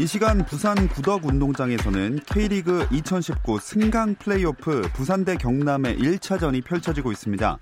이 0.00 0.06
시간 0.06 0.46
부산 0.46 0.88
구덕 0.88 1.26
운동장에서는 1.26 2.20
K리그 2.24 2.86
2019 2.90 3.58
승강 3.60 4.14
플레이오프 4.14 4.88
부산 4.94 5.26
대 5.26 5.36
경남의 5.36 5.98
1차전이 5.98 6.64
펼쳐지고 6.64 7.12
있습니다. 7.12 7.58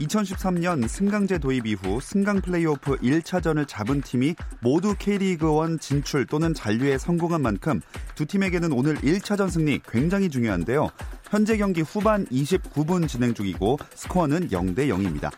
2013년 0.00 0.88
승강제 0.88 1.36
도입 1.36 1.66
이후 1.66 2.00
승강 2.00 2.40
플레이오프 2.40 2.96
1차전을 2.96 3.68
잡은 3.68 4.00
팀이 4.00 4.36
모두 4.62 4.94
K리그1 4.94 5.82
진출 5.82 6.24
또는 6.24 6.54
잔류에 6.54 6.96
성공한 6.96 7.42
만큼 7.42 7.82
두 8.14 8.24
팀에게는 8.24 8.72
오늘 8.72 8.96
1차전 8.96 9.50
승리 9.50 9.78
굉장히 9.86 10.30
중요한데요. 10.30 10.88
현재 11.28 11.58
경기 11.58 11.82
후반 11.82 12.24
29분 12.28 13.06
진행 13.06 13.34
중이고 13.34 13.78
스코어는 13.96 14.48
0대 14.48 14.88
0입니다. 14.88 15.30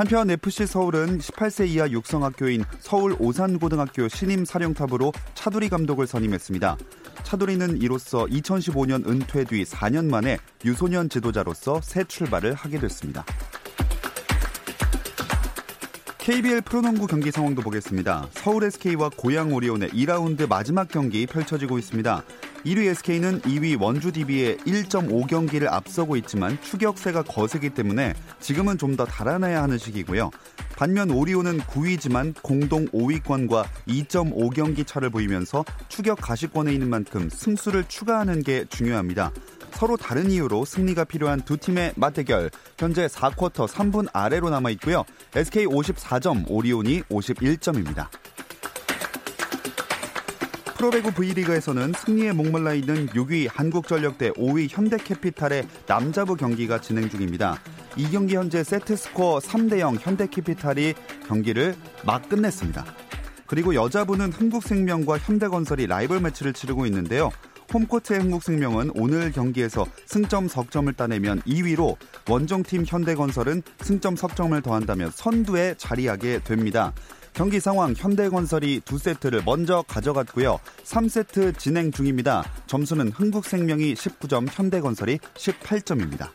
한편 0.00 0.30
FC 0.30 0.66
서울은 0.66 1.18
18세 1.18 1.68
이하 1.68 1.86
육성학교인 1.90 2.64
서울 2.78 3.14
오산고등학교 3.18 4.08
신임 4.08 4.46
사령탑으로 4.46 5.12
차두리 5.34 5.68
감독을 5.68 6.06
선임했습니다. 6.06 6.78
차두리는 7.22 7.82
이로써 7.82 8.24
2015년 8.24 9.06
은퇴 9.06 9.44
뒤 9.44 9.62
4년 9.62 10.06
만에 10.06 10.38
유소년 10.64 11.10
지도자로서 11.10 11.82
새 11.82 12.02
출발을 12.04 12.54
하게 12.54 12.78
됐습니다. 12.78 13.26
KBL 16.16 16.62
프로농구 16.62 17.06
경기 17.06 17.30
상황도 17.30 17.60
보겠습니다. 17.60 18.28
서울 18.30 18.64
SK와 18.64 19.10
고양 19.14 19.52
오리온의 19.52 19.90
2라운드 19.90 20.48
마지막 20.48 20.88
경기 20.88 21.26
펼쳐지고 21.26 21.78
있습니다. 21.78 22.24
1위 22.64 22.86
SK는 22.88 23.40
2위 23.40 23.80
원주 23.80 24.12
DB에 24.12 24.56
1.5경기를 24.58 25.66
앞서고 25.70 26.16
있지만 26.16 26.60
추격세가 26.60 27.22
거세기 27.22 27.70
때문에 27.70 28.14
지금은 28.40 28.76
좀 28.76 28.90
더 28.96 29.04
달아나야 29.04 29.62
하는 29.62 29.78
시기고요. 29.78 30.30
반면 30.76 31.10
오리온은 31.10 31.60
9위지만 31.60 32.34
공동 32.42 32.86
5위권과 32.88 33.64
2.5경기 33.86 34.84
차를 34.86 35.10
보이면서 35.10 35.64
추격 35.88 36.18
가시권에 36.20 36.72
있는 36.72 36.90
만큼 36.90 37.30
승수를 37.30 37.84
추가하는 37.84 38.42
게 38.42 38.64
중요합니다. 38.64 39.30
서로 39.72 39.96
다른 39.96 40.30
이유로 40.30 40.64
승리가 40.64 41.04
필요한 41.04 41.40
두 41.40 41.56
팀의 41.56 41.92
맞대결. 41.96 42.50
현재 42.78 43.06
4쿼터 43.06 43.68
3분 43.68 44.08
아래로 44.12 44.50
남아 44.50 44.70
있고요. 44.70 45.04
SK 45.34 45.66
54점, 45.66 46.44
오리온이 46.48 47.02
51점입니다. 47.04 48.08
프로배구 50.80 51.12
V리그에서는 51.12 51.92
승리에 51.92 52.32
목말라 52.32 52.72
있는 52.72 53.06
6위 53.08 53.50
한국전력 53.52 54.16
대 54.16 54.30
5위 54.30 54.66
현대캐피탈의 54.70 55.68
남자부 55.86 56.36
경기가 56.36 56.80
진행 56.80 57.10
중입니다. 57.10 57.58
이 57.96 58.10
경기 58.10 58.34
현재 58.34 58.64
세트 58.64 58.96
스코어 58.96 59.40
3대0 59.40 59.98
현대캐피탈이 60.00 60.94
경기를 61.28 61.76
막 62.06 62.26
끝냈습니다. 62.30 62.86
그리고 63.46 63.74
여자부는 63.74 64.32
한국생명과 64.32 65.18
현대건설이 65.18 65.86
라이벌 65.86 66.20
매치를 66.20 66.54
치르고 66.54 66.86
있는데요. 66.86 67.30
홈코트의 67.74 68.20
한국생명은 68.20 68.92
오늘 68.94 69.32
경기에서 69.32 69.84
승점 70.06 70.48
석점을 70.48 70.90
따내면 70.94 71.42
2위로 71.42 71.96
원정팀 72.26 72.84
현대건설은 72.86 73.62
승점 73.82 74.16
석점을 74.16 74.58
더한다면 74.62 75.10
선두에 75.10 75.74
자리하게 75.76 76.40
됩니다. 76.42 76.94
경기 77.32 77.60
상황 77.60 77.94
현대건설이 77.96 78.82
두 78.84 78.98
세트를 78.98 79.42
먼저 79.44 79.82
가져갔고요. 79.86 80.58
3세트 80.84 81.58
진행 81.58 81.90
중입니다. 81.90 82.44
점수는 82.66 83.08
흥국생명이 83.08 83.94
19점, 83.94 84.46
현대건설이 84.50 85.18
18점입니다. 85.18 86.30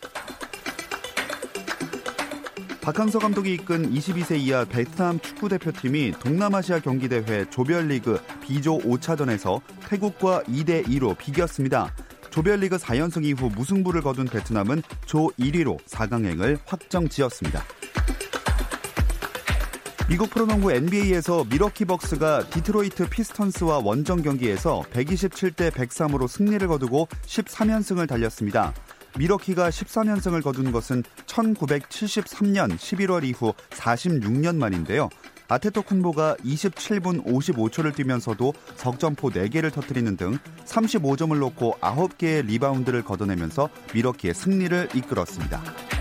박항서 2.82 3.18
감독이 3.18 3.56
이끈 3.56 3.92
22세 3.92 4.38
이하 4.38 4.64
베트남 4.64 5.20
축구 5.20 5.50
대표팀이 5.50 6.14
동남아시아 6.20 6.82
경기대회 6.82 7.50
조별리그 7.50 8.22
B조 8.42 8.78
5차전에서 8.78 9.60
태국과 9.90 10.44
2대 10.44 10.86
2로 10.86 11.18
비겼습니다. 11.18 11.92
조별리그 12.30 12.78
4연승 12.78 13.26
이후 13.26 13.50
무승부를 13.56 14.02
거둔 14.02 14.26
베트남은 14.26 14.84
조 15.06 15.32
1위로 15.40 15.84
4강행을 15.86 16.60
확정지었습니다. 16.66 17.64
미국 20.08 20.30
프로농구 20.30 20.72
NBA에서 20.72 21.46
밀워키 21.46 21.86
벅스가 21.86 22.48
디트로이트 22.52 23.10
피스턴스와 23.10 23.80
원정 23.80 24.22
경기에서 24.22 24.84
127대 24.94 25.72
103으로 25.72 26.28
승리를 26.28 26.68
거두고 26.68 27.08
13연승을 27.26 28.08
달렸습니다. 28.08 28.72
밀워키가 29.18 29.70
13연승을 29.70 30.44
거둔 30.44 30.72
것은 30.72 31.02
1973년 31.26 32.78
11월 32.78 33.24
이후 33.24 33.54
46년 33.72 34.58
만인데요. 34.58 35.10
아테토 35.48 35.82
쿤보가 35.82 36.40
27분 36.42 37.26
55초를 37.26 37.96
뛰면서도 37.96 38.54
석점포 38.76 39.32
4개를 39.32 39.74
터뜨리는 39.74 40.16
등 40.18 40.38
35점을 40.66 41.36
놓고 41.40 41.78
9개의 41.82 42.46
리바운드를 42.46 43.04
걷어내면서 43.04 43.70
미러키의 43.96 44.36
승리를 44.36 44.90
이끌었습니다. 44.94 45.95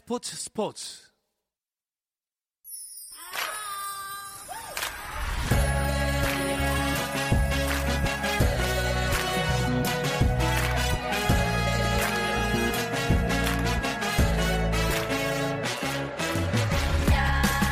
김종현 0.00 1.05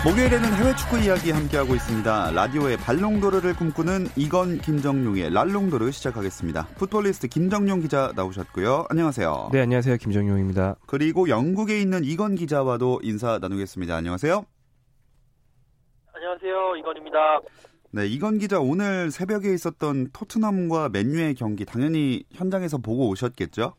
목요일에는 0.04 0.52
해외 0.56 0.76
축구 0.76 0.98
이야기 0.98 1.30
함께하고 1.30 1.74
있습니다. 1.74 2.32
라디오의 2.32 2.76
발롱도르를 2.76 3.56
꿈꾸는 3.56 4.04
이건 4.18 4.58
김정용의 4.58 5.32
랄롱도르 5.32 5.90
시작하겠습니다. 5.92 6.66
풋볼리스트 6.76 7.26
김정용 7.28 7.80
기자 7.80 8.12
나오셨고요. 8.14 8.84
안녕하세요. 8.90 9.48
네, 9.50 9.62
안녕하세요. 9.62 9.96
김정용입니다. 9.96 10.76
그리고 10.86 11.30
영국에 11.30 11.80
있는 11.80 12.04
이건 12.04 12.34
기자와도 12.34 13.00
인사 13.02 13.38
나누겠습니다. 13.38 13.96
안녕하세요. 13.96 14.44
안녕하세요. 16.12 16.76
이건입니다. 16.76 17.40
네, 17.92 18.06
이건 18.06 18.36
기자 18.36 18.60
오늘 18.60 19.10
새벽에 19.10 19.54
있었던 19.54 20.10
토트넘과 20.12 20.90
맨유의 20.90 21.34
경기 21.34 21.64
당연히 21.64 22.24
현장에서 22.30 22.76
보고 22.76 23.08
오셨겠죠? 23.08 23.72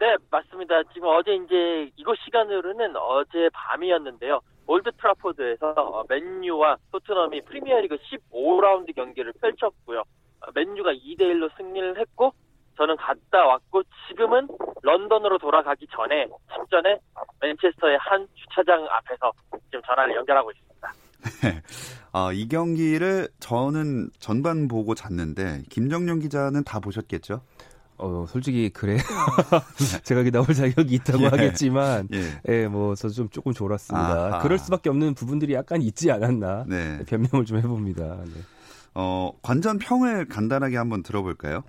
네, 0.00 0.16
맞습니다. 0.30 0.82
지금 0.94 1.08
어제 1.08 1.34
이제 1.34 1.90
이곳 1.96 2.16
시간으로는 2.24 2.96
어제 2.96 3.48
밤이었는데요. 3.54 4.40
올드 4.66 4.90
트라포드에서 4.92 5.72
어, 5.76 6.04
맨유와 6.08 6.76
토트넘이 6.92 7.42
프리미어리그 7.42 7.96
15라운드 7.96 8.94
경기를 8.94 9.32
펼쳤고요. 9.40 10.00
어, 10.00 10.46
맨유가 10.54 10.92
2대 10.92 11.20
1로 11.20 11.50
승리를 11.56 11.98
했고 11.98 12.32
저는 12.76 12.96
갔다 12.96 13.44
왔고 13.46 13.82
지금은 14.08 14.48
런던으로 14.82 15.38
돌아가기 15.38 15.86
전에 15.94 16.26
직전에 16.54 16.98
맨체스터의 17.40 17.98
한 18.00 18.26
주차장 18.34 18.86
앞에서 18.88 19.32
지금 19.66 19.82
전화를 19.86 20.14
연결하고 20.16 20.50
있습니다. 20.50 20.92
네. 21.42 21.62
아, 22.12 22.30
이 22.32 22.48
경기를 22.48 23.28
저는 23.38 24.08
전반 24.18 24.66
보고 24.66 24.94
잤는데 24.94 25.62
김정용 25.68 26.20
기자는 26.20 26.64
다 26.64 26.80
보셨겠죠? 26.80 27.42
어, 28.00 28.24
솔직히 28.28 28.70
그래. 28.70 28.96
제가 30.04 30.20
여기 30.20 30.30
나올 30.30 30.46
자격이 30.46 30.94
있다고 30.94 31.24
예. 31.24 31.26
하겠지만, 31.28 32.08
예, 32.12 32.40
예 32.48 32.66
뭐, 32.66 32.94
저좀 32.94 33.28
조금 33.28 33.52
졸았습니다. 33.52 34.26
아하. 34.26 34.38
그럴 34.40 34.58
수밖에 34.58 34.88
없는 34.88 35.14
부분들이 35.14 35.52
약간 35.52 35.82
있지 35.82 36.10
않았나. 36.10 36.64
네. 36.66 37.00
변명을 37.06 37.44
좀 37.44 37.58
해봅니다. 37.58 38.04
네. 38.24 38.40
어, 38.94 39.32
관전 39.42 39.78
평을 39.78 40.28
간단하게 40.28 40.76
한번 40.76 41.02
들어볼까요? 41.02 41.62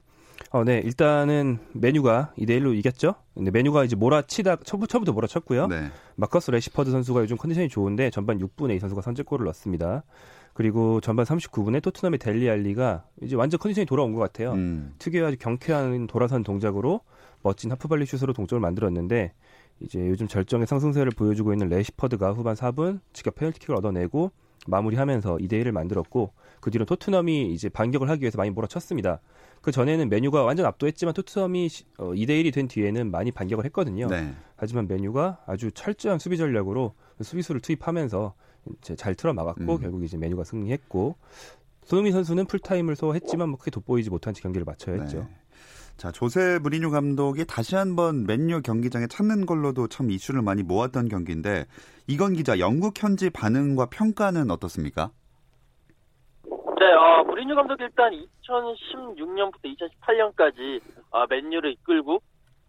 어, 0.52 0.64
네. 0.64 0.82
일단은 0.84 1.60
맨유가 1.74 2.34
2대1로 2.38 2.76
이겼죠. 2.78 3.16
근데 3.36 3.52
맨유가 3.52 3.84
이제 3.84 3.96
몰아치다, 3.96 4.58
처음부터 4.64 5.00
몰아쳤고요. 5.12 5.68
네. 5.68 5.92
마커스 6.16 6.52
래시퍼드 6.52 6.92
선수가 6.92 7.22
요즘 7.22 7.38
컨디션이 7.38 7.70
좋은데 7.70 8.10
전반 8.10 8.40
6분에 8.40 8.76
이 8.76 8.80
선수가 8.80 9.02
선제골을 9.02 9.46
넣었습니다. 9.46 10.04
그리고 10.54 11.00
전반 11.02 11.26
39분에 11.26 11.82
토트넘의 11.82 12.20
델리 12.20 12.50
알리가 12.50 13.06
이제 13.22 13.36
완전 13.36 13.60
컨디션이 13.60 13.86
돌아온 13.86 14.14
것 14.14 14.20
같아요. 14.20 14.54
음. 14.54 14.94
특유의 15.00 15.26
아주 15.26 15.38
경쾌한 15.38 16.08
돌아선 16.08 16.44
동작으로 16.44 17.02
멋진 17.42 17.72
하프발리 17.72 18.06
슛으로 18.06 18.34
동점을 18.34 18.60
만들었는데 18.60 19.34
이제 19.80 20.08
요즘 20.08 20.28
절정의 20.28 20.68
상승세를 20.68 21.12
보여주고 21.12 21.54
있는 21.54 21.70
래시퍼드가 21.70 22.34
후반 22.34 22.56
4분 22.56 23.00
직접 23.14 23.36
페널티킥을 23.36 23.76
얻어내고 23.76 24.32
마무리하면서 24.68 25.38
2대 25.38 25.54
1을 25.64 25.72
만들었고 25.72 26.34
그 26.60 26.70
뒤로 26.70 26.86
토트넘이 26.86 27.52
이제 27.52 27.68
반격을 27.68 28.10
하기 28.10 28.22
위해서 28.22 28.38
많이 28.38 28.52
몰아쳤습니다. 28.52 29.20
그 29.62 29.72
전에는 29.72 30.10
맨유가 30.10 30.44
완전 30.44 30.68
압도했지만 30.68 31.14
토트넘이 31.16 31.68
2대 31.68 32.30
1이 32.30 32.54
된 32.54 32.68
뒤에는 32.68 33.10
많이 33.10 33.32
반격을 33.32 33.66
했거든요. 33.66 34.08
네. 34.08 34.34
하지만 34.56 34.88
맨유가 34.88 35.44
아주 35.48 35.72
철저한 35.72 36.20
수비 36.20 36.38
전략으로 36.38 36.94
수비수를 37.22 37.62
투입하면서 37.62 38.36
잘 38.82 39.16
틀어 39.16 39.34
막았고 39.34 39.76
음. 39.76 39.80
결국 39.80 40.04
이제 40.04 40.18
맨유가 40.18 40.44
승리했고 40.44 41.16
손흥민 41.84 42.14
선수는 42.14 42.46
풀타임을 42.46 42.96
소화했지만 42.96 43.50
뭐 43.50 43.58
크게 43.58 43.72
돋보이지 43.72 44.10
못한 44.10 44.34
채 44.34 44.42
경기를 44.42 44.66
마쳐야 44.66 45.02
했죠. 45.02 45.20
네. 45.20 45.42
자, 45.98 46.12
조세 46.12 46.58
무리뉴 46.60 46.90
감독이 46.90 47.46
다시 47.46 47.76
한번 47.76 48.26
맨유 48.26 48.62
경기장에 48.64 49.08
찾는 49.08 49.46
걸로도 49.46 49.88
참 49.88 50.10
이슈를 50.10 50.42
많이 50.42 50.64
모았던 50.64 51.10
경기인데 51.10 51.66
이건 52.08 52.34
기자 52.34 52.58
영국 52.60 53.02
현지 53.02 53.30
반응과 53.30 53.88
평가는 53.92 54.50
어떻습니까? 54.50 55.12
네, 56.44 56.94
어, 56.94 57.24
브리뉴 57.26 57.54
감독이 57.54 57.84
일단 57.84 58.12
2016년부터 58.14 59.62
2018년까지 59.66 60.82
어, 61.12 61.26
맨유를 61.30 61.74
이끌고 61.74 62.22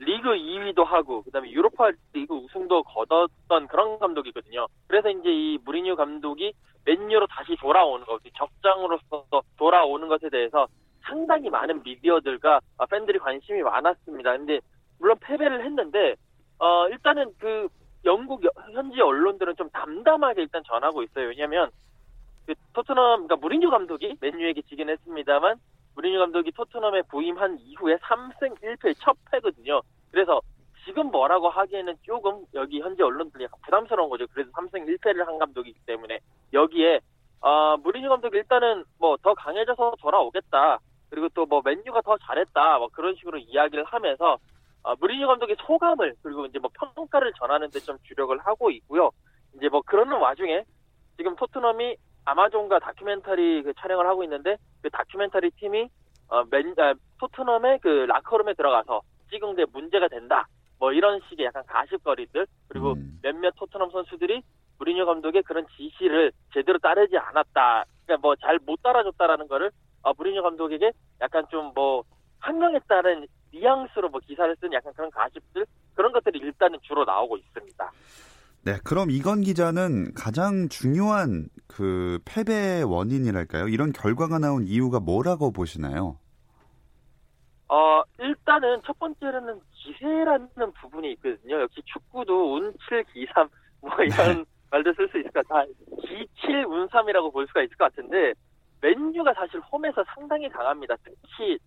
리그 0.04 0.30
2위도 0.30 0.84
하고 0.84 1.22
그다음에 1.22 1.50
유로파 1.50 1.90
리그 2.12 2.34
우승도 2.34 2.82
거뒀던 2.82 3.68
그런 3.68 3.98
감독이거든요. 3.98 4.66
그래서 4.88 5.10
이제 5.10 5.30
이 5.30 5.58
무리뉴 5.64 5.96
감독이 5.96 6.52
맨유로 6.84 7.26
다시 7.28 7.56
돌아오는 7.56 8.04
것, 8.04 8.20
적장으로서 8.36 9.42
돌아오는 9.56 10.08
것에 10.08 10.28
대해서 10.28 10.66
상당히 11.02 11.50
많은 11.50 11.82
미디어들과 11.82 12.60
팬들이 12.90 13.18
관심이 13.18 13.62
많았습니다. 13.62 14.36
근데 14.36 14.60
물론 14.98 15.16
패배를 15.20 15.64
했는데 15.64 16.16
어 16.58 16.88
일단은 16.88 17.32
그 17.38 17.68
영국 18.04 18.42
현지 18.72 19.00
언론들은 19.00 19.56
좀 19.56 19.70
담담하게 19.70 20.42
일단 20.42 20.62
전하고 20.64 21.02
있어요. 21.02 21.28
왜냐하면 21.28 21.70
그 22.46 22.54
토트넘 22.72 23.26
그러니까 23.26 23.36
무리뉴 23.36 23.70
감독이 23.70 24.16
맨유에게 24.20 24.62
지긴 24.62 24.88
했습니다만 24.88 25.56
무리뉴 25.94 26.18
감독이 26.18 26.52
토트넘에 26.52 27.02
부임한 27.02 27.58
이후에 27.60 27.96
3승 27.96 28.60
1패 28.60 28.94
첫 29.00 29.16
패거든요. 29.30 29.80
그래서 30.10 30.40
지금 30.84 31.10
뭐라고 31.10 31.48
하기에는 31.48 31.96
조금 32.02 32.44
여기 32.54 32.80
현지 32.80 33.02
언론들이 33.02 33.46
부담스러운 33.64 34.10
거죠. 34.10 34.26
그래서 34.32 34.50
3승 34.52 34.86
1패를 34.86 35.24
한 35.26 35.38
감독이기 35.38 35.78
때문에 35.86 36.18
여기에 36.52 37.00
어, 37.40 37.76
무리뉴 37.78 38.08
감독이 38.08 38.36
일단은 38.38 38.84
뭐 38.98 39.16
더 39.18 39.34
강해져서 39.34 39.94
돌아오겠다. 40.00 40.78
그리고 41.10 41.28
또 41.30 41.44
뭐 41.46 41.60
맨유가 41.64 42.00
더 42.02 42.16
잘했다. 42.18 42.78
뭐 42.78 42.88
그런 42.88 43.14
식으로 43.16 43.38
이야기를 43.38 43.84
하면서 43.84 44.38
어, 44.82 44.94
무리뉴 44.96 45.26
감독의 45.26 45.56
소감을 45.66 46.14
그리고 46.22 46.46
이제 46.46 46.58
뭐 46.58 46.70
평가를 46.94 47.32
전하는 47.38 47.70
데 47.70 47.78
좀 47.80 47.96
주력을 48.04 48.36
하고 48.38 48.70
있고요. 48.70 49.10
이제 49.56 49.68
뭐 49.68 49.82
그러는 49.82 50.16
와중에 50.18 50.64
지금 51.16 51.36
토트넘이 51.36 51.96
아마존과 52.24 52.78
다큐멘터리 52.80 53.62
그 53.62 53.72
촬영을 53.78 54.06
하고 54.06 54.22
있는데 54.24 54.56
그 54.82 54.90
다큐멘터리 54.90 55.50
팀이 55.52 55.88
어, 56.28 56.44
맨, 56.50 56.74
아, 56.78 56.94
토트넘의 57.18 57.80
그 57.80 57.88
라커룸에 58.08 58.54
들어가서 58.54 59.02
찍은 59.30 59.56
게 59.56 59.66
문제가 59.72 60.08
된다. 60.08 60.46
뭐 60.78 60.92
이런 60.92 61.20
식의 61.28 61.46
약간 61.46 61.62
가십거리들 61.66 62.46
그리고 62.68 62.92
음. 62.94 63.18
몇몇 63.22 63.52
토트넘 63.56 63.90
선수들이 63.90 64.42
무리뉴 64.78 65.06
감독의 65.06 65.42
그런 65.44 65.66
지시를 65.76 66.32
제대로 66.52 66.78
따르지 66.78 67.16
않았다. 67.16 67.84
그러니까 68.06 68.20
뭐 68.20 68.34
잘 68.36 68.58
못 68.64 68.82
따라줬다라는 68.82 69.46
거를 69.48 69.70
어, 70.02 70.12
무리뉴 70.16 70.42
감독에게 70.42 70.92
약간 71.20 71.44
좀 71.50 71.72
뭐 71.74 72.02
한명에 72.40 72.80
따른 72.88 73.26
뉘앙스로 73.52 74.08
뭐 74.08 74.20
기사를 74.20 74.54
쓴 74.56 74.72
약간 74.72 74.92
그런 74.94 75.10
가십들 75.10 75.64
그런 75.94 76.10
것들이 76.12 76.40
일단은 76.40 76.78
주로 76.82 77.04
나오고 77.04 77.36
있습니다. 77.36 77.90
네, 78.64 78.78
그럼 78.84 79.10
이건 79.10 79.40
기자는 79.40 80.14
가장 80.14 80.68
중요한 80.68 81.48
그 81.66 82.20
패배 82.24 82.82
원인이랄까요? 82.82 83.66
이런 83.66 83.92
결과가 83.92 84.38
나온 84.38 84.62
이유가 84.68 85.00
뭐라고 85.00 85.50
보시나요? 85.50 86.16
어, 87.66 88.02
일단은 88.20 88.80
첫 88.86 88.96
번째로는 89.00 89.58
기세라는 89.72 90.48
부분이 90.80 91.10
있거든요. 91.14 91.62
역시 91.62 91.82
축구도 91.86 92.60
운7 92.60 93.04
기3 93.06 93.48
뭐 93.80 93.90
이런 93.98 94.38
네. 94.38 94.44
말도 94.70 94.92
쓸 94.94 95.08
수 95.08 95.18
있을 95.18 95.30
것 95.32 95.48
같아. 95.48 95.64
기7 95.64 96.64
운3이라고 96.64 97.32
볼 97.32 97.44
수가 97.48 97.62
있을 97.62 97.76
것 97.76 97.92
같은데 97.92 98.32
맨유가 98.80 99.34
사실 99.34 99.58
홈에서 99.72 100.04
상당히 100.14 100.48
강합니다. 100.48 100.94
특히 101.02 101.58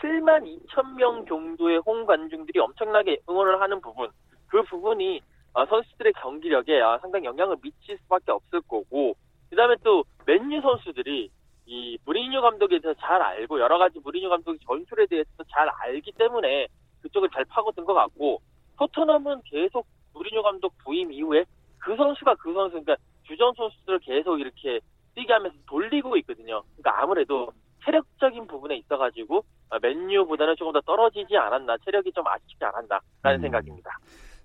7만 0.00 0.44
2천 0.44 0.94
명 0.94 1.26
정도의 1.26 1.82
홈 1.84 2.06
관중들이 2.06 2.58
엄청나게 2.58 3.18
응원을 3.28 3.60
하는 3.60 3.80
부분. 3.82 4.08
그 4.46 4.62
부분이 4.62 5.18
어, 5.18 5.22
선수들의 5.66 6.12
경기력에 6.14 6.80
어, 6.80 6.98
상당히 7.00 7.26
영향을 7.26 7.56
미칠 7.62 7.98
수밖에 7.98 8.32
없을 8.32 8.60
거고 8.62 9.14
그다음에 9.50 9.76
또 9.82 10.04
맨유 10.26 10.60
선수들이 10.60 11.30
이 11.66 11.98
무리뉴 12.04 12.40
감독에 12.40 12.78
대해서 12.78 12.98
잘 13.00 13.20
알고 13.20 13.60
여러 13.60 13.78
가지 13.78 13.98
무리뉴 14.00 14.28
감독의 14.28 14.58
전술에 14.66 15.06
대해서 15.06 15.28
잘 15.50 15.68
알기 15.68 16.12
때문에 16.12 16.66
그쪽을 17.02 17.28
잘 17.32 17.44
파고든 17.44 17.84
것 17.84 17.94
같고 17.94 18.40
토트넘은 18.78 19.42
계속 19.44 19.86
무리뉴 20.14 20.42
감독 20.42 20.72
부임 20.78 21.12
이후에 21.12 21.44
그 21.78 21.96
선수가 21.96 22.34
그 22.36 22.52
선수 22.54 22.70
그러니까 22.70 22.96
주전 23.24 23.52
선수들을 23.54 23.98
계속 24.00 24.40
이렇게 24.40 24.80
뛰게 25.14 25.32
하면서 25.32 25.56
돌리고 25.66 26.16
있거든요. 26.18 26.62
그러니까 26.76 27.02
아무래도 27.02 27.52
체력적인 27.84 28.46
부분에 28.46 28.76
있어가지고 28.76 29.44
어, 29.70 29.78
맨유보다는 29.80 30.56
조금 30.56 30.72
더 30.72 30.80
떨어지지 30.80 31.36
않았나 31.36 31.76
체력이 31.84 32.12
좀 32.12 32.26
아쉽지 32.26 32.64
않았나라는 32.64 33.00
음. 33.24 33.40
생각입니다. 33.40 33.98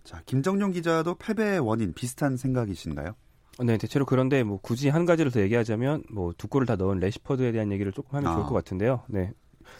자, 0.03 0.21
김정용 0.25 0.71
기자도 0.71 1.15
패배의 1.15 1.59
원인 1.59 1.93
비슷한 1.93 2.37
생각이신가요? 2.37 3.13
네, 3.63 3.77
대체로 3.77 4.05
그런데 4.05 4.43
뭐 4.43 4.59
굳이 4.61 4.89
한 4.89 5.05
가지를 5.05 5.31
더 5.31 5.39
얘기하자면 5.41 6.03
뭐 6.11 6.33
두 6.37 6.47
골을 6.47 6.65
다 6.65 6.75
넣은 6.75 6.99
레시퍼드에 6.99 7.51
대한 7.51 7.71
얘기를 7.71 7.91
조금 7.91 8.17
하면 8.17 8.31
아. 8.31 8.35
좋을 8.35 8.45
것 8.47 8.53
같은데요. 8.53 9.03
네. 9.07 9.31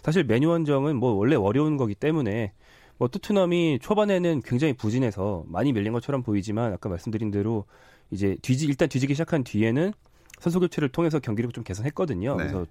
사실 0.01 0.23
메뉴 0.23 0.49
원정은 0.49 0.95
뭐 0.95 1.13
원래 1.13 1.35
어려운 1.35 1.75
거기 1.77 1.95
때문에 1.95 2.53
뭐 2.97 3.07
토트넘이 3.07 3.79
초반에는 3.81 4.41
굉장히 4.45 4.73
부진해서 4.73 5.43
많이 5.47 5.73
밀린 5.73 5.91
것처럼 5.91 6.21
보이지만 6.23 6.71
아까 6.71 6.87
말씀드린 6.87 7.31
대로 7.31 7.65
이제 8.11 8.37
뒤지 8.41 8.65
일단 8.67 8.87
뒤지기 8.87 9.15
시작한 9.15 9.43
뒤에는 9.43 9.91
선수 10.39 10.59
교체를 10.59 10.89
통해서 10.89 11.19
경기력을 11.19 11.51
좀 11.51 11.63
개선했거든요. 11.63 12.35
네. 12.35 12.43
그래서 12.43 12.65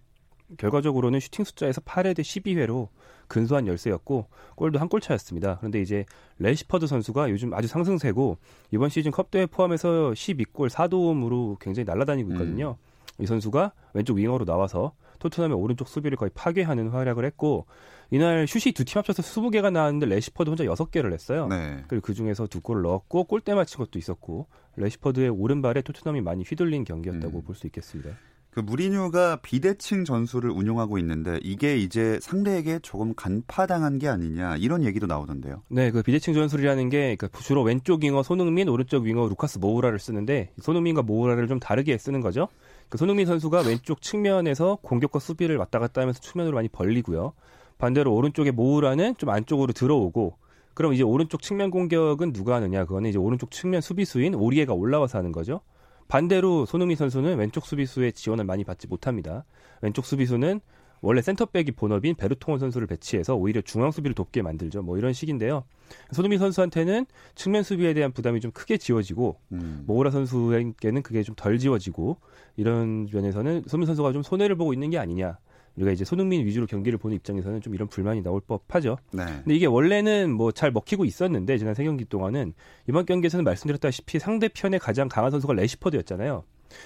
결과적으로는 0.58 1.18
슈팅 1.20 1.44
숫자에서 1.44 1.80
8회 1.80 2.14
대 2.14 2.22
12회로 2.22 2.88
근소한 3.32 3.66
열세였고 3.66 4.26
골도 4.56 4.78
한 4.78 4.88
골 4.88 5.00
차였습니다. 5.00 5.56
그런데 5.58 5.80
이제 5.80 6.04
래시퍼드 6.38 6.86
선수가 6.86 7.30
요즘 7.30 7.54
아주 7.54 7.66
상승세고 7.66 8.36
이번 8.72 8.90
시즌 8.90 9.10
컵대회 9.10 9.46
포함해서 9.46 10.10
12골 10.10 10.68
4도움으로 10.68 11.58
굉장히 11.58 11.84
날아다니고 11.86 12.32
있거든요. 12.32 12.76
음. 13.18 13.22
이 13.22 13.26
선수가 13.26 13.72
왼쪽 13.94 14.18
윙어로 14.18 14.44
나와서 14.44 14.92
토트넘의 15.18 15.56
오른쪽 15.56 15.88
수비를 15.88 16.16
거의 16.18 16.30
파괴하는 16.34 16.88
활약을 16.88 17.24
했고 17.24 17.66
이날 18.10 18.46
슛이 18.46 18.72
두 18.74 18.84
팀 18.84 18.98
합쳐서 18.98 19.22
20개가 19.22 19.70
나왔는데 19.72 20.06
레시퍼드 20.06 20.50
혼자 20.50 20.64
6개를 20.64 21.12
했어요. 21.12 21.46
네. 21.48 21.84
그리고 21.88 22.04
그중에서 22.04 22.46
두 22.48 22.60
골을 22.60 22.82
넣었고 22.82 23.24
골대 23.24 23.54
맞힌 23.54 23.78
것도 23.78 23.98
있었고 23.98 24.46
레시퍼드의 24.76 25.30
오른발에 25.30 25.80
토트넘이 25.82 26.20
많이 26.20 26.42
휘둘린 26.44 26.84
경기였다고 26.84 27.38
음. 27.38 27.42
볼수 27.44 27.66
있겠습니다. 27.68 28.10
그 28.52 28.60
무리뉴가 28.60 29.36
비대칭 29.36 30.04
전술을 30.04 30.50
운용하고 30.50 30.98
있는데 30.98 31.40
이게 31.42 31.78
이제 31.78 32.18
상대에게 32.20 32.80
조금 32.80 33.14
간파당한 33.14 33.98
게 33.98 34.08
아니냐 34.08 34.56
이런 34.58 34.84
얘기도 34.84 35.06
나오던데요. 35.06 35.62
네, 35.68 35.90
그 35.90 36.02
비대칭 36.02 36.34
전술이라는 36.34 36.90
게 36.90 37.16
그러니까 37.16 37.28
주로 37.40 37.62
왼쪽 37.62 38.04
윙어 38.04 38.22
손흥민, 38.22 38.68
오른쪽 38.68 39.04
윙어 39.04 39.26
루카스 39.28 39.58
모우라를 39.58 39.98
쓰는데 39.98 40.50
손흥민과 40.60 41.00
모우라를 41.00 41.48
좀 41.48 41.58
다르게 41.60 41.96
쓰는 41.96 42.20
거죠. 42.20 42.46
그 42.90 42.98
손흥민 42.98 43.24
선수가 43.24 43.62
왼쪽 43.62 44.02
측면에서 44.02 44.76
공격과 44.82 45.18
수비를 45.18 45.56
왔다 45.56 45.78
갔다 45.78 46.02
하면서 46.02 46.20
측면으로 46.20 46.54
많이 46.56 46.68
벌리고요. 46.68 47.32
반대로 47.78 48.14
오른쪽에 48.14 48.50
모우라는 48.50 49.14
좀 49.16 49.30
안쪽으로 49.30 49.72
들어오고 49.72 50.36
그럼 50.74 50.92
이제 50.92 51.02
오른쪽 51.02 51.40
측면 51.40 51.70
공격은 51.70 52.34
누가 52.34 52.56
하느냐? 52.56 52.84
그거는 52.84 53.08
이제 53.08 53.18
오른쪽 53.18 53.50
측면 53.50 53.80
수비수인 53.80 54.34
오리에가 54.34 54.74
올라와서 54.74 55.16
하는 55.16 55.32
거죠. 55.32 55.62
반대로 56.12 56.66
손흥민 56.66 56.94
선수는 56.94 57.38
왼쪽 57.38 57.64
수비수의 57.64 58.12
지원을 58.12 58.44
많이 58.44 58.64
받지 58.64 58.86
못합니다. 58.86 59.46
왼쪽 59.80 60.04
수비수는 60.04 60.60
원래 61.00 61.22
센터백이 61.22 61.72
본업인 61.72 62.16
베르통원 62.16 62.60
선수를 62.60 62.86
배치해서 62.86 63.34
오히려 63.34 63.62
중앙 63.62 63.90
수비를 63.90 64.14
돕게 64.14 64.42
만들죠. 64.42 64.82
뭐 64.82 64.98
이런 64.98 65.14
식인데요. 65.14 65.64
손흥민 66.10 66.38
선수한테는 66.38 67.06
측면 67.34 67.62
수비에 67.62 67.94
대한 67.94 68.12
부담이 68.12 68.40
좀 68.40 68.50
크게 68.50 68.76
지워지고 68.76 69.38
음. 69.52 69.84
모우라 69.86 70.10
선수에게는 70.10 71.00
그게 71.02 71.22
좀 71.22 71.34
덜 71.34 71.58
지워지고 71.58 72.18
이런 72.56 73.08
면에서는 73.10 73.62
손흥민 73.66 73.86
선수가 73.86 74.12
좀 74.12 74.22
손해를 74.22 74.54
보고 74.54 74.74
있는 74.74 74.90
게 74.90 74.98
아니냐. 74.98 75.38
우리가 75.76 75.92
이제 75.92 76.04
손흥민 76.04 76.44
위주로 76.44 76.66
경기를 76.66 76.98
보는 76.98 77.16
입장에서는 77.16 77.60
좀 77.60 77.74
이런 77.74 77.88
불만이 77.88 78.22
나올 78.22 78.40
법하죠. 78.40 78.98
네. 79.12 79.24
근데 79.24 79.54
이게 79.54 79.66
원래는 79.66 80.32
뭐 80.32 80.52
잘 80.52 80.70
먹히고 80.70 81.04
있었는데 81.04 81.58
지난 81.58 81.74
세 81.74 81.82
경기 81.84 82.04
동안은 82.04 82.52
이번 82.88 83.06
경기에서는 83.06 83.42
말씀드렸다시피 83.44 84.18
상대편의 84.18 84.80
가장 84.80 85.08
강한 85.08 85.30
선수가 85.30 85.54
레시퍼드였잖아요. 85.54 86.44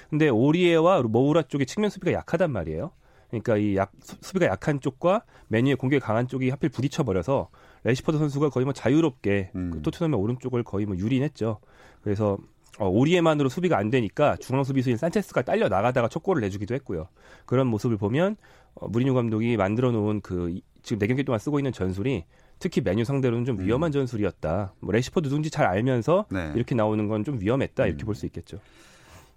근데 0.09 0.29
오리에와 0.29 1.03
모우라 1.03 1.43
쪽의 1.43 1.67
측면 1.67 1.91
수비가 1.91 2.13
약하단 2.13 2.51
말이에요. 2.51 2.93
그러니까 3.29 3.57
이 3.57 3.77
약, 3.77 3.93
수비가 4.01 4.47
약한 4.47 4.81
쪽과 4.81 5.25
맨유의 5.49 5.77
공격이 5.77 6.01
강한 6.01 6.29
쪽이 6.29 6.49
하필 6.51 6.69
부딪혀 6.69 7.03
버려서 7.03 7.49
레시퍼드 7.83 8.19
선수가 8.19 8.51
거의 8.51 8.65
뭐 8.65 8.73
자유롭게 8.73 9.51
음. 9.57 9.71
그 9.73 9.83
토트넘의 9.83 10.19
오른쪽을 10.19 10.63
거의 10.63 10.87
뭐 10.87 10.97
유린했죠. 10.97 11.59
그래서 12.03 12.39
어, 12.79 12.89
오리에만으로 12.89 13.49
수비가 13.49 13.79
안 13.79 13.91
되니까 13.91 14.37
중앙 14.37 14.65
수비수인 14.65 14.97
산체스가 14.97 15.43
딸려 15.43 15.69
나가다가 15.69 16.09
첫 16.09 16.23
골을 16.23 16.43
내주기도 16.43 16.75
했고요. 16.75 17.09
그런 17.47 17.67
모습을 17.69 17.97
보면 17.97 18.37
어, 18.75 18.89
무리뉴 18.89 19.15
감독이 19.15 19.57
만들어 19.57 19.91
놓은 19.93 20.21
그 20.21 20.61
지금 20.83 20.99
네 20.99 21.07
경기 21.07 21.25
동안 21.25 21.39
쓰고 21.39 21.59
있는 21.59 21.73
전술이 21.73 22.25
특히 22.59 22.81
메뉴 22.81 23.05
상대로는 23.05 23.45
좀 23.45 23.59
음. 23.59 23.67
위험한 23.67 23.91
음. 23.91 23.93
전술이었다. 23.93 24.75
뭐 24.81 24.93
레시퍼드 24.93 25.29
누군지 25.29 25.51
잘 25.51 25.67
알면서 25.67 26.27
네. 26.31 26.53
이렇게 26.55 26.75
나오는 26.75 27.07
건 27.09 27.25
좀 27.25 27.41
위험했다 27.41 27.87
이렇게 27.87 28.05
음. 28.05 28.07
볼수 28.07 28.27
있겠죠. 28.27 28.59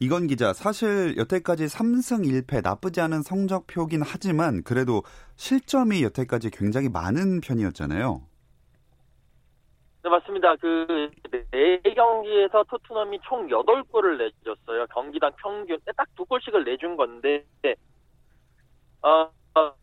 이건 0.01 0.27
기자, 0.27 0.53
사실 0.53 1.15
여태까지 1.17 1.65
3승 1.65 2.25
1패 2.45 2.61
나쁘지 2.63 3.01
않은 3.01 3.21
성적표긴 3.21 4.01
하지만 4.01 4.63
그래도 4.63 5.03
실점이 5.35 6.03
여태까지 6.03 6.51
굉장히 6.51 6.87
많은 6.87 7.41
편이었잖아요. 7.41 8.21
네, 10.03 10.09
맞습니다. 10.09 10.55
그, 10.55 11.09
네 11.51 11.79
경기에서 11.93 12.63
토트넘이 12.69 13.19
총 13.27 13.47
8골을 13.47 14.17
내줬어요. 14.17 14.87
경기당 14.93 15.31
평균, 15.41 15.77
딱 15.95 16.07
두 16.15 16.25
골씩을 16.25 16.63
내준 16.63 16.95
건데, 16.95 17.43
어, 19.01 19.29
어 19.55 19.73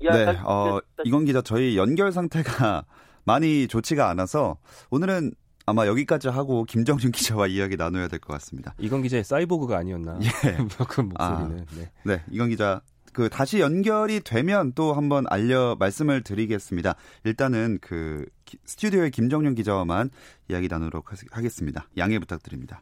네, 0.00 0.38
어, 0.44 0.80
이건 1.04 1.24
기자, 1.24 1.40
저희 1.42 1.76
연결 1.76 2.12
상태가 2.12 2.84
많이 3.24 3.68
좋지가 3.68 4.08
않아서 4.10 4.56
오늘은 4.90 5.32
아마 5.66 5.86
여기까지 5.86 6.28
하고 6.28 6.64
김정준 6.64 7.12
기자와 7.12 7.46
이야기 7.46 7.76
나눠야 7.76 8.08
될 8.08 8.18
것 8.18 8.32
같습니다. 8.34 8.74
이건 8.78 9.02
기자의 9.02 9.22
사이보그가 9.24 9.76
아니었나? 9.78 10.18
예. 10.22 10.28
그 10.88 11.00
목소리는. 11.02 11.60
아, 11.60 11.64
네. 11.76 11.92
네, 12.04 12.24
이건 12.30 12.48
기자. 12.48 12.80
그 13.12 13.28
다시 13.28 13.60
연결이 13.60 14.20
되면 14.20 14.72
또 14.74 14.92
한번 14.94 15.24
알려 15.28 15.76
말씀을 15.78 16.22
드리겠습니다. 16.22 16.94
일단은 17.24 17.78
그 17.80 18.24
스튜디오의 18.64 19.10
김정준 19.10 19.54
기자와만 19.54 20.10
이야기 20.48 20.68
나누도록 20.68 21.12
하겠습니다. 21.30 21.86
양해 21.96 22.18
부탁드립니다. 22.18 22.80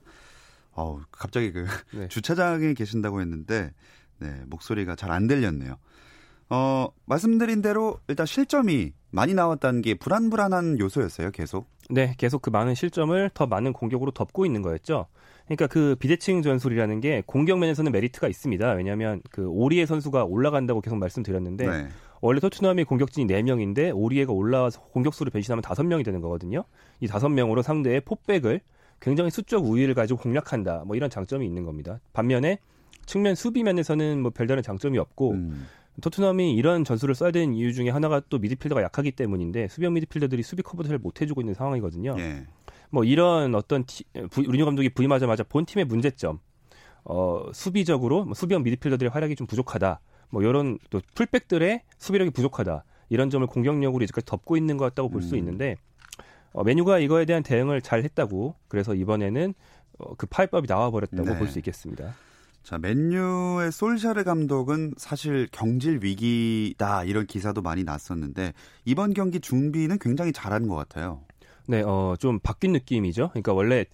어우, 0.72 1.00
갑자기 1.10 1.52
그 1.52 1.66
네. 1.92 2.06
주차장에 2.08 2.74
계신다고 2.74 3.20
했는데 3.20 3.72
네, 4.18 4.42
목소리가 4.46 4.96
잘 4.96 5.10
안 5.10 5.26
들렸네요. 5.26 5.76
어, 6.50 6.88
말씀드린 7.04 7.62
대로 7.62 7.98
일단 8.08 8.26
실점이 8.26 8.92
많이 9.10 9.34
나왔다는 9.34 9.82
게 9.82 9.94
불안불안한 9.94 10.78
요소였어요, 10.78 11.30
계속. 11.30 11.66
네, 11.90 12.14
계속 12.18 12.42
그 12.42 12.50
많은 12.50 12.74
실점을 12.74 13.30
더 13.34 13.46
많은 13.46 13.72
공격으로 13.72 14.10
덮고 14.10 14.44
있는 14.44 14.62
거였죠. 14.62 15.06
그러니까 15.46 15.66
그 15.66 15.96
비대칭 15.98 16.42
전술이라는 16.42 17.00
게 17.00 17.22
공격 17.26 17.58
면에서는 17.58 17.90
메리트가 17.90 18.28
있습니다. 18.28 18.72
왜냐하면 18.72 19.22
그 19.30 19.48
오리에 19.48 19.86
선수가 19.86 20.24
올라간다고 20.24 20.82
계속 20.82 20.96
말씀드렸는데 20.96 21.66
네. 21.66 21.88
원래 22.20 22.40
토트넘의 22.40 22.84
공격진이 22.84 23.26
4명인데 23.26 23.92
오리에가 23.94 24.32
올라와서 24.32 24.80
공격수를 24.80 25.30
변신하면 25.30 25.62
5명이 25.62 26.04
되는 26.04 26.20
거거든요. 26.20 26.64
이 27.00 27.06
5명으로 27.06 27.62
상대의 27.62 28.02
포백을 28.02 28.60
굉장히 29.00 29.30
수적 29.30 29.64
우위를 29.64 29.94
가지고 29.94 30.20
공략한다. 30.20 30.82
뭐 30.86 30.96
이런 30.96 31.08
장점이 31.08 31.46
있는 31.46 31.64
겁니다. 31.64 32.00
반면에 32.12 32.58
측면 33.06 33.34
수비 33.34 33.62
면에서는 33.62 34.20
뭐 34.20 34.30
별다른 34.30 34.62
장점이 34.62 34.98
없고 34.98 35.32
음. 35.32 35.66
토트넘이 36.00 36.54
이런 36.54 36.84
전술을 36.84 37.14
써야 37.14 37.30
되는 37.30 37.54
이유 37.54 37.72
중에 37.72 37.90
하나가 37.90 38.20
또 38.28 38.38
미드필더가 38.38 38.82
약하기 38.82 39.12
때문인데 39.12 39.68
수비형 39.68 39.94
미드필더들이 39.94 40.42
수비 40.42 40.62
커버를 40.62 40.88
잘 40.88 40.98
못 40.98 41.20
해주고 41.20 41.40
있는 41.40 41.54
상황이거든요. 41.54 42.14
예. 42.18 42.46
뭐 42.90 43.04
이런 43.04 43.54
어떤 43.54 43.84
티, 43.84 44.04
우리뉴 44.36 44.64
감독이 44.64 44.88
부임하자마자 44.90 45.44
본 45.44 45.66
팀의 45.66 45.84
문제점, 45.84 46.40
어, 47.04 47.50
수비적으로 47.52 48.24
뭐 48.24 48.34
수비형 48.34 48.62
미드필더들의 48.62 49.10
활약이 49.10 49.36
좀 49.36 49.46
부족하다. 49.46 50.00
뭐 50.30 50.42
이런 50.42 50.78
또 50.90 51.00
풀백들의 51.14 51.82
수비력이 51.98 52.30
부족하다. 52.30 52.84
이런 53.10 53.30
점을 53.30 53.46
공격력으로 53.46 54.04
이제까지 54.04 54.26
덮고 54.26 54.56
있는 54.56 54.76
것 54.76 54.84
같다고 54.86 55.08
볼수 55.08 55.34
음. 55.34 55.38
있는데 55.38 55.76
어, 56.52 56.64
메뉴가 56.64 56.98
이거에 56.98 57.24
대한 57.24 57.42
대응을 57.42 57.82
잘 57.82 58.02
했다고 58.04 58.54
그래서 58.68 58.94
이번에는 58.94 59.54
어, 59.98 60.14
그 60.16 60.26
파이법이 60.26 60.66
나와버렸다고 60.68 61.24
네. 61.24 61.38
볼수 61.38 61.58
있겠습니다. 61.58 62.14
자, 62.68 62.76
맨유의 62.76 63.72
솔샤르 63.72 64.24
감독은 64.24 64.92
사실 64.98 65.48
경질 65.50 66.00
위기다 66.02 67.04
이런 67.04 67.26
기사도 67.26 67.62
많이 67.62 67.82
났었는데 67.82 68.52
이번 68.84 69.14
경기 69.14 69.40
준비는 69.40 69.98
굉장히 69.98 70.34
잘한 70.34 70.68
것 70.68 70.74
같아요. 70.74 71.22
네, 71.66 71.80
어, 71.80 72.14
좀 72.18 72.38
바뀐 72.40 72.72
느낌이죠. 72.72 73.30
그러니까 73.30 73.54
원래 73.54 73.86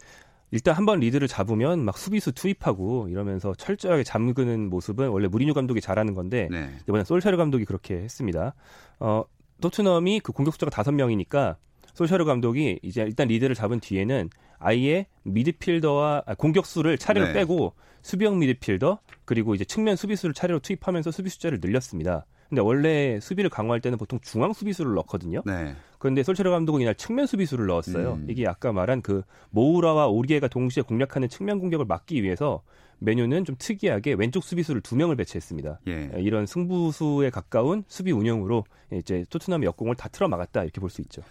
일단 0.50 0.74
한 0.74 0.86
번 0.86 0.98
리드를 0.98 1.28
잡으면 1.28 1.84
막 1.84 1.96
수비수 1.96 2.32
투입하고 2.32 3.06
이러면서 3.10 3.54
철저하게 3.54 4.02
잠그는 4.02 4.68
모습은 4.70 5.08
원래 5.08 5.28
무리뉴 5.28 5.54
감독이 5.54 5.80
잘하는 5.80 6.14
건데 6.14 6.48
네. 6.50 6.74
이번에 6.88 7.04
솔샤르 7.04 7.36
감독이 7.36 7.64
그렇게 7.64 7.94
했습니다. 7.94 8.56
어, 8.98 9.22
토트넘이 9.60 10.18
그 10.18 10.32
공격 10.32 10.52
수자가 10.52 10.70
다섯 10.70 10.90
명이니까 10.90 11.58
솔샤르 11.92 12.24
감독이 12.24 12.80
이제 12.82 13.02
일단 13.02 13.28
리드를 13.28 13.54
잡은 13.54 13.78
뒤에는 13.78 14.30
아예 14.64 15.06
미드필더와 15.24 16.22
아, 16.26 16.34
공격수를 16.34 16.96
차례로 16.98 17.26
네. 17.28 17.32
빼고 17.34 17.74
수비형 18.02 18.38
미드필더 18.38 18.98
그리고 19.24 19.54
이제 19.54 19.64
측면 19.64 19.96
수비수를 19.96 20.34
차례로 20.34 20.60
투입하면서 20.60 21.10
수비 21.10 21.28
숫자를 21.30 21.58
늘렸습니다. 21.62 22.24
근데 22.48 22.60
원래 22.60 23.18
수비를 23.20 23.50
강화할 23.50 23.80
때는 23.80 23.98
보통 23.98 24.18
중앙 24.22 24.52
수비수를 24.52 24.94
넣거든요. 24.94 25.42
네. 25.46 25.74
그런데 25.98 26.22
솔체르 26.22 26.50
감독은 26.50 26.80
이날 26.82 26.94
측면 26.94 27.26
수비수를 27.26 27.66
넣었어요. 27.66 28.14
음. 28.14 28.26
이게 28.28 28.46
아까 28.46 28.72
말한 28.72 29.02
그 29.02 29.22
모우라와 29.50 30.08
오리에가 30.08 30.48
동시에 30.48 30.82
공략하는 30.82 31.28
측면 31.28 31.58
공격을 31.58 31.86
막기 31.86 32.22
위해서 32.22 32.62
메뉴는 33.00 33.44
좀 33.44 33.56
특이하게 33.58 34.14
왼쪽 34.14 34.44
수비수를 34.44 34.80
두 34.82 34.96
명을 34.96 35.16
배치했습니다. 35.16 35.80
예. 35.88 36.10
이런 36.18 36.46
승부수에 36.46 37.30
가까운 37.30 37.84
수비 37.88 38.12
운영으로 38.12 38.64
이제 38.92 39.24
토트넘의 39.30 39.66
역공을 39.66 39.96
다 39.96 40.08
틀어 40.08 40.28
막았다 40.28 40.62
이렇게 40.62 40.80
볼 40.80 40.90
수 40.90 41.00
있죠. 41.02 41.22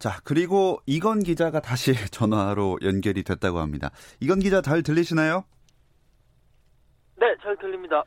자, 0.00 0.18
그리고 0.24 0.80
이건 0.86 1.22
기자가 1.22 1.60
다시 1.60 1.92
전화로 2.10 2.78
연결이 2.82 3.22
됐다고 3.22 3.58
합니다. 3.58 3.90
이건 4.18 4.40
기자 4.40 4.62
잘 4.62 4.82
들리시나요? 4.82 5.44
네, 7.16 7.26
잘 7.42 7.54
들립니다. 7.58 8.02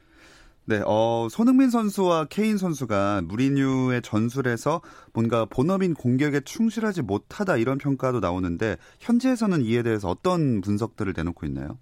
네, 0.65 0.81
어, 0.87 1.27
손흥민 1.29 1.69
선수와 1.69 2.25
케인 2.31 2.57
선수가 2.57 3.21
무리뉴의 3.25 4.01
전술에서 4.01 4.81
뭔가 5.13 5.45
본업인 5.45 5.93
공격에 5.93 6.39
충실하지 6.39 7.03
못하다 7.03 7.57
이런 7.57 7.77
평가도 7.77 8.21
나오는데 8.21 8.77
현지에서는 8.99 9.61
이에 9.61 9.83
대해서 9.83 10.09
어떤 10.09 10.61
분석들을 10.61 11.13
내놓고 11.15 11.45
있나요? 11.45 11.77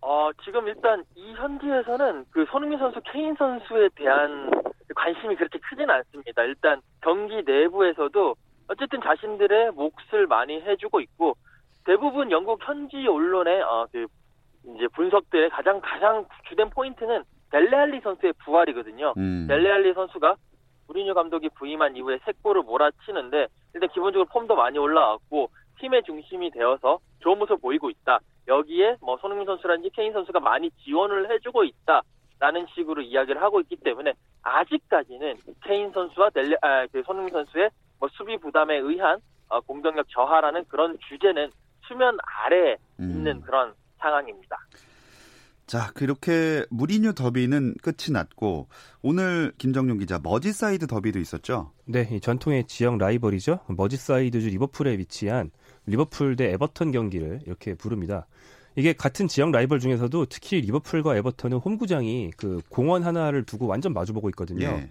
어, 0.00 0.30
지금 0.42 0.66
일단 0.68 1.04
이 1.16 1.34
현지에서는 1.34 2.24
그 2.30 2.46
손흥민 2.50 2.78
선수, 2.78 2.98
케인 3.12 3.34
선수에 3.36 3.90
대한 3.94 4.50
관심이 4.94 5.36
그렇게 5.36 5.58
크지는 5.58 5.90
않습니다. 5.90 6.42
일단 6.42 6.80
경기 7.02 7.42
내부에서도 7.42 8.34
어쨌든 8.68 9.00
자신들의 9.00 9.72
몫을 9.72 10.26
많이 10.28 10.60
해주고 10.60 11.00
있고 11.00 11.36
대부분 11.84 12.30
영국 12.30 12.60
현지 12.66 13.06
언론의 13.06 13.62
어, 13.62 13.86
그 13.90 14.06
이제 14.76 14.86
분석들의 14.88 15.50
가장 15.50 15.80
가장 15.80 16.26
주된 16.48 16.70
포인트는 16.70 17.24
델레알리 17.50 18.00
선수의 18.00 18.34
부활이거든요. 18.44 19.14
음. 19.16 19.46
델레알리 19.48 19.94
선수가 19.94 20.36
무리뉴 20.86 21.14
감독이 21.14 21.48
부임한 21.50 21.96
이후에 21.96 22.18
세 22.24 22.32
골을 22.42 22.62
몰아치는데 22.62 23.46
일단 23.74 23.88
기본적으로 23.90 24.26
폼도 24.26 24.54
많이 24.54 24.78
올라왔고 24.78 25.50
팀의 25.80 26.02
중심이 26.04 26.50
되어서 26.50 26.98
좋은 27.20 27.38
모습을 27.38 27.58
보이고 27.60 27.90
있다. 27.90 28.20
여기에 28.48 28.96
뭐 29.00 29.16
손흥민 29.18 29.46
선수라든지 29.46 29.90
케인 29.90 30.12
선수가 30.12 30.40
많이 30.40 30.70
지원을 30.82 31.30
해주고 31.30 31.64
있다 31.64 32.02
라는 32.40 32.66
식으로 32.74 33.02
이야기를 33.02 33.40
하고 33.40 33.60
있기 33.60 33.76
때문에 33.76 34.14
아직까지는 34.42 35.36
케인 35.62 35.92
선수와 35.92 36.30
델레 36.30 36.56
아, 36.62 36.86
그 36.86 37.02
손흥민 37.04 37.32
선수의 37.32 37.70
뭐 37.98 38.08
수비 38.12 38.36
부담에 38.38 38.78
의한 38.78 39.20
어, 39.48 39.60
공격력 39.60 40.06
저하라는 40.08 40.64
그런 40.66 40.96
주제는 41.08 41.52
수면 41.86 42.16
아래에 42.24 42.76
음. 43.00 43.10
있는 43.10 43.40
그런 43.42 43.74
상황입니다. 43.98 44.56
자, 45.66 45.92
그렇게 45.94 46.64
무리뉴 46.70 47.12
더비는 47.14 47.74
끝이 47.82 48.12
났고 48.12 48.68
오늘 49.02 49.52
김정용 49.58 49.98
기자 49.98 50.18
머지사이드 50.20 50.86
더비도 50.86 51.20
있었죠? 51.20 51.72
네, 51.84 52.08
이 52.10 52.20
전통의 52.20 52.64
지역 52.66 52.98
라이벌이죠. 52.98 53.60
머지사이드주 53.68 54.48
리버풀에 54.48 54.98
위치한 54.98 55.50
리버풀 55.86 56.36
대 56.36 56.50
에버턴 56.52 56.90
경기를 56.90 57.40
이렇게 57.46 57.74
부릅니다. 57.74 58.26
이게 58.80 58.92
같은 58.92 59.28
지역 59.28 59.50
라이벌 59.52 59.78
중에서도 59.78 60.26
특히 60.26 60.60
리버풀과 60.60 61.16
에버턴은 61.16 61.58
홈구장이 61.58 62.32
그 62.36 62.60
공원 62.68 63.04
하나를 63.04 63.44
두고 63.44 63.66
완전 63.66 63.92
마주보고 63.92 64.28
있거든요. 64.30 64.66
예. 64.66 64.88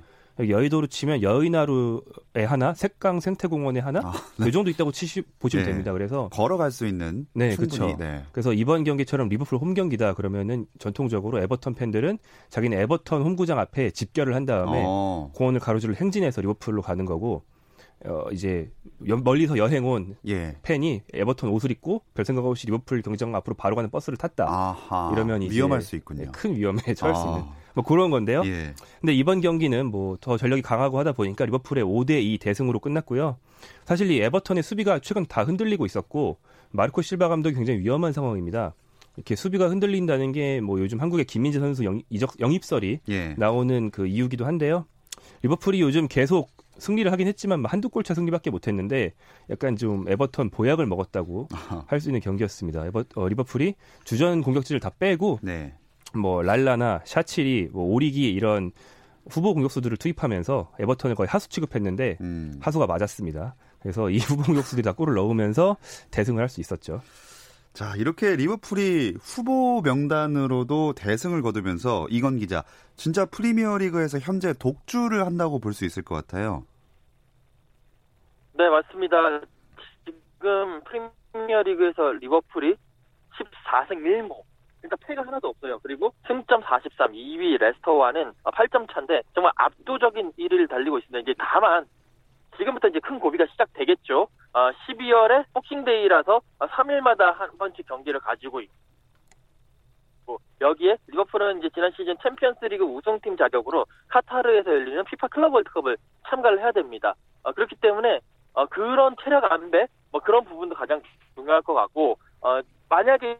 여의도로 0.48 0.88
치면 0.88 1.22
여의나루에 1.22 2.46
하나, 2.48 2.74
샛강 2.74 3.20
생태공원에 3.20 3.82
하나, 3.82 4.00
아, 4.00 4.14
네. 4.38 4.46
그 4.46 4.52
정도 4.52 4.70
있다고 4.70 4.94
치시 4.94 5.22
보시면 5.40 5.66
네. 5.66 5.72
됩니다. 5.72 5.92
그래서 5.92 6.30
걸어갈 6.30 6.72
수 6.72 6.88
있는 6.88 7.26
네, 7.34 7.56
그렇죠. 7.56 7.98
네. 7.98 8.24
그래서 8.32 8.54
이번 8.54 8.86
경기처럼 8.86 9.28
리버풀 9.28 9.58
홈 9.58 9.74
경기다 9.74 10.14
그러면은 10.14 10.66
전통적으로 10.78 11.42
에버턴 11.42 11.74
팬들은 11.74 12.20
자기는 12.50 12.78
에버턴 12.80 13.22
홈구장 13.22 13.60
앞에 13.60 13.92
집결을 13.92 14.34
한 14.34 14.46
다음에 14.46 14.84
어. 14.86 15.32
공원을 15.36 15.60
가로질러 15.60 15.96
행진해서 15.96 16.40
리버풀로 16.42 16.84
가는 16.84 17.06
거고 17.06 17.44
어, 18.06 18.26
이제 18.32 18.72
멀리서 19.00 19.58
여행 19.58 19.86
온 19.86 20.16
예. 20.28 20.56
팬이 20.64 21.02
에버턴 21.14 21.50
옷을 21.50 21.72
입고 21.72 22.04
별 22.14 22.24
생각 22.26 22.46
없이 22.46 22.66
리버풀 22.68 23.02
경기장 23.02 23.36
앞으로 23.36 23.56
바로 23.56 23.76
가는 23.76 23.90
버스를 23.90 24.18
탔다. 24.18 24.46
아하, 24.48 25.12
이러면 25.14 25.42
이제 25.44 25.56
위험할 25.56 25.82
수 25.82 25.96
있군요. 25.96 26.32
큰 26.32 26.56
위험에 26.56 26.82
처할 26.96 27.16
아. 27.16 27.20
수 27.20 27.28
있는 27.28 27.44
뭐 27.76 27.84
그런 27.84 28.10
건데요. 28.10 28.42
예. 28.46 28.74
근데 29.02 29.14
이번 29.14 29.42
경기는 29.42 29.86
뭐 29.86 30.18
더 30.22 30.38
전력이 30.38 30.62
강하고 30.62 30.98
하다 31.00 31.12
보니까 31.14 31.46
리버풀의 31.46 31.84
5대 31.84 32.22
2 32.24 32.38
대승으로 32.40 32.80
끝났고요. 32.80 33.38
사실 33.86 34.10
이 34.12 34.20
에버턴의 34.22 34.64
수비가 34.64 35.00
최근 35.00 35.26
다 35.26 35.44
흔들리고 35.44 35.86
있었고 35.86 36.38
마르코 36.72 37.02
실바 37.02 37.28
감독이 37.28 37.56
굉장히 37.56 37.80
위험한 37.80 38.14
상황입니다. 38.14 38.74
이렇게 39.18 39.36
수비가 39.36 39.70
흔들린다는 39.70 40.32
게 40.32 40.62
뭐 40.62 40.80
요즘 40.80 41.02
한국의 41.02 41.26
김민재 41.26 41.60
선수 41.60 41.84
영, 41.84 42.02
이적, 42.10 42.40
영입설이 42.40 43.00
예. 43.10 43.36
나오는 43.38 43.92
그 43.92 44.08
이유기도 44.08 44.46
한데요. 44.46 44.86
리버풀이 45.44 45.82
요즘 45.82 46.08
계속 46.08 46.50
승리를 46.78 47.12
하긴 47.12 47.28
했지만 47.28 47.60
뭐 47.62 47.70
한두 47.70 47.90
골차 47.90 48.14
승리밖에 48.14 48.50
못했는데 48.50 49.14
약간 49.50 49.76
좀 49.76 50.08
에버턴 50.08 50.50
보약을 50.50 50.86
먹었다고 50.86 51.50
할 51.88 52.00
수 52.00 52.10
있는 52.10 52.22
경기였습니다. 52.22 52.86
에버, 52.88 53.04
어, 53.16 53.28
리버풀이 53.28 53.76
주전 54.06 54.42
공격진을 54.42 54.80
다 54.80 54.90
빼고 54.98 55.40
네. 55.42 55.74
뭐 56.14 56.42
랄라나 56.42 57.02
샤칠이 57.06 57.70
뭐 57.74 57.84
오리기 57.94 58.32
이런 58.32 58.72
후보 59.30 59.54
공격수들을 59.54 59.98
투입하면서 59.98 60.72
에버턴을 60.80 61.16
거의 61.16 61.28
하수 61.28 61.50
취급했는데 61.50 62.18
음. 62.22 62.58
하수가 62.62 62.88
맞았습니다. 62.88 63.56
그래서 63.80 64.10
이 64.10 64.18
후보 64.20 64.44
공격수들이 64.44 64.82
다 64.84 64.94
골을 64.94 65.14
넣으면서 65.16 65.78
대승을 66.12 66.42
할 66.42 66.50
수 66.50 66.62
있었죠. 66.62 67.02
자, 67.74 67.94
이렇게 67.98 68.36
리버풀이 68.36 69.16
후보 69.22 69.82
명단으로도 69.82 70.94
대승을 70.94 71.42
거두면서 71.42 72.08
이건 72.10 72.38
기자, 72.38 72.64
진짜 72.96 73.26
프리미어리그에서 73.26 74.20
현재 74.20 74.54
독주를 74.54 75.26
한다고 75.26 75.60
볼 75.60 75.74
수 75.74 75.86
있을 75.86 76.04
것 76.04 76.16
같아요. 76.16 76.66
네, 78.54 78.68
맞습니다. 78.68 79.42
지금 80.06 80.82
프리미어리그에서 81.32 82.12
리버풀이 82.20 82.76
14승 83.38 83.96
1무 84.04 84.42
그러니까 84.82 84.96
패가 85.08 85.22
하나도 85.26 85.50
없어요. 85.50 85.80
그리고 85.84 86.14
승점 86.28 86.62
43, 86.64 87.12
2위 87.14 87.58
레스터와는 87.60 88.34
8점 88.44 88.92
차인데 88.94 89.22
정말 89.34 89.52
압도적인 89.56 90.34
1위를 90.40 90.70
달리고 90.70 90.98
있습니다. 91.00 91.20
이제 91.20 91.34
다만 91.38 91.86
지금부터 92.60 92.90
이제 92.90 93.00
큰 93.00 93.20
고비가 93.20 93.46
시작되겠죠. 93.48 94.28
어, 94.54 94.72
12월에 94.88 95.46
복싱데이라서 95.54 96.42
3일마다 96.60 97.34
한 97.34 97.58
번씩 97.58 97.88
경기를 97.88 98.20
가지고 98.20 98.60
있고 98.62 100.40
여기에 100.62 100.98
리버풀은 101.08 101.60
이제 101.60 101.70
지난 101.74 101.92
시즌 101.96 102.18
챔피언스리그 102.22 102.84
우승팀 102.84 103.38
자격으로 103.38 103.86
카타르에서 104.10 104.70
열리는 104.72 105.04
피파 105.06 105.28
클럽 105.30 105.54
월드컵을 105.54 105.98
참가를 106.28 106.60
해야 106.60 106.72
됩니다. 106.72 107.16
어, 107.44 107.54
그렇기 107.54 107.76
때문에 107.78 108.20
어, 108.54 108.66
그런 108.66 109.16
체력 109.24 109.50
안배 109.52 109.88
뭐 110.12 110.20
그런 110.22 110.44
부분도 110.44 110.76
가장 110.76 111.02
중요할 111.36 111.62
것 111.62 111.74
같고 111.74 112.18
어, 112.42 112.60
만약에 112.90 113.40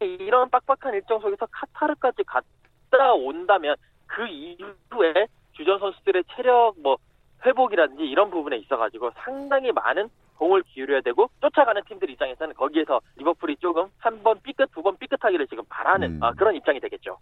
이런 0.00 0.48
빡빡한 0.50 0.94
일정 0.94 1.18
속에서 1.20 1.46
카타르까지 1.50 2.22
갔다 2.24 3.12
온다면 3.14 3.74
그 4.06 4.26
이후에 4.26 5.26
주전 5.54 5.80
선수들의 5.80 6.22
체력 6.36 6.74
뭐 6.80 6.98
회복이라든지 7.44 8.02
이런 8.04 8.30
부분에 8.30 8.56
있어가지고 8.58 9.10
상당히 9.24 9.72
많은 9.72 10.08
공을 10.36 10.62
기울여야 10.62 11.00
되고 11.00 11.28
쫓아가는 11.40 11.82
팀들 11.88 12.10
입장에서는 12.10 12.54
거기에서 12.54 13.00
리버풀이 13.16 13.56
조금 13.60 13.88
한 13.98 14.22
번 14.22 14.40
삐끗 14.42 14.70
두 14.72 14.82
번 14.82 14.96
삐끗하기를 14.98 15.46
지금 15.48 15.64
바라는 15.68 16.12
음. 16.16 16.22
아, 16.22 16.32
그런 16.32 16.54
입장이 16.54 16.78
되겠죠. 16.80 17.18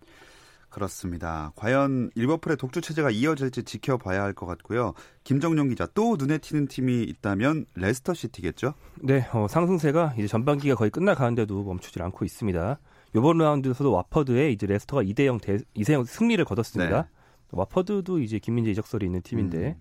그렇습니다. 0.68 1.52
과연 1.57 2.11
리버풀의 2.16 2.57
독주 2.59 2.81
체제가 2.83 3.11
이어질지 3.11 3.64
지켜봐야 3.64 4.22
할 4.22 4.35
것 4.35 4.44
같고요. 4.46 4.92
김정용 5.24 5.68
기자 5.68 5.87
또 5.94 6.16
눈에 6.18 6.38
띄는 6.38 6.66
팀이 6.68 7.02
있다면 7.05 7.64
레스터 7.76 8.12
시티겠죠? 8.12 8.74
네, 9.02 9.26
어, 9.33 9.46
상승세가 9.48 10.14
이제 10.18 10.26
전반기가 10.26 10.74
거의 10.74 10.90
끝나가는데도 10.90 11.62
멈추질 11.62 12.02
않고 12.02 12.24
있습니다. 12.26 12.79
이번 13.16 13.38
라운드에서도 13.38 13.90
와퍼드에 13.90 14.50
이제 14.50 14.66
레스터가 14.66 15.02
2대 15.05 15.24
0 15.24 15.38
대, 15.38 15.57
2대 15.76 15.92
0 15.94 16.05
승리를 16.05 16.44
거뒀습니다. 16.44 17.02
네. 17.02 17.09
와퍼드도 17.53 18.21
이제 18.21 18.39
김민재 18.39 18.71
이적설이 18.73 19.07
있는 19.07 19.23
팀인데 19.23 19.77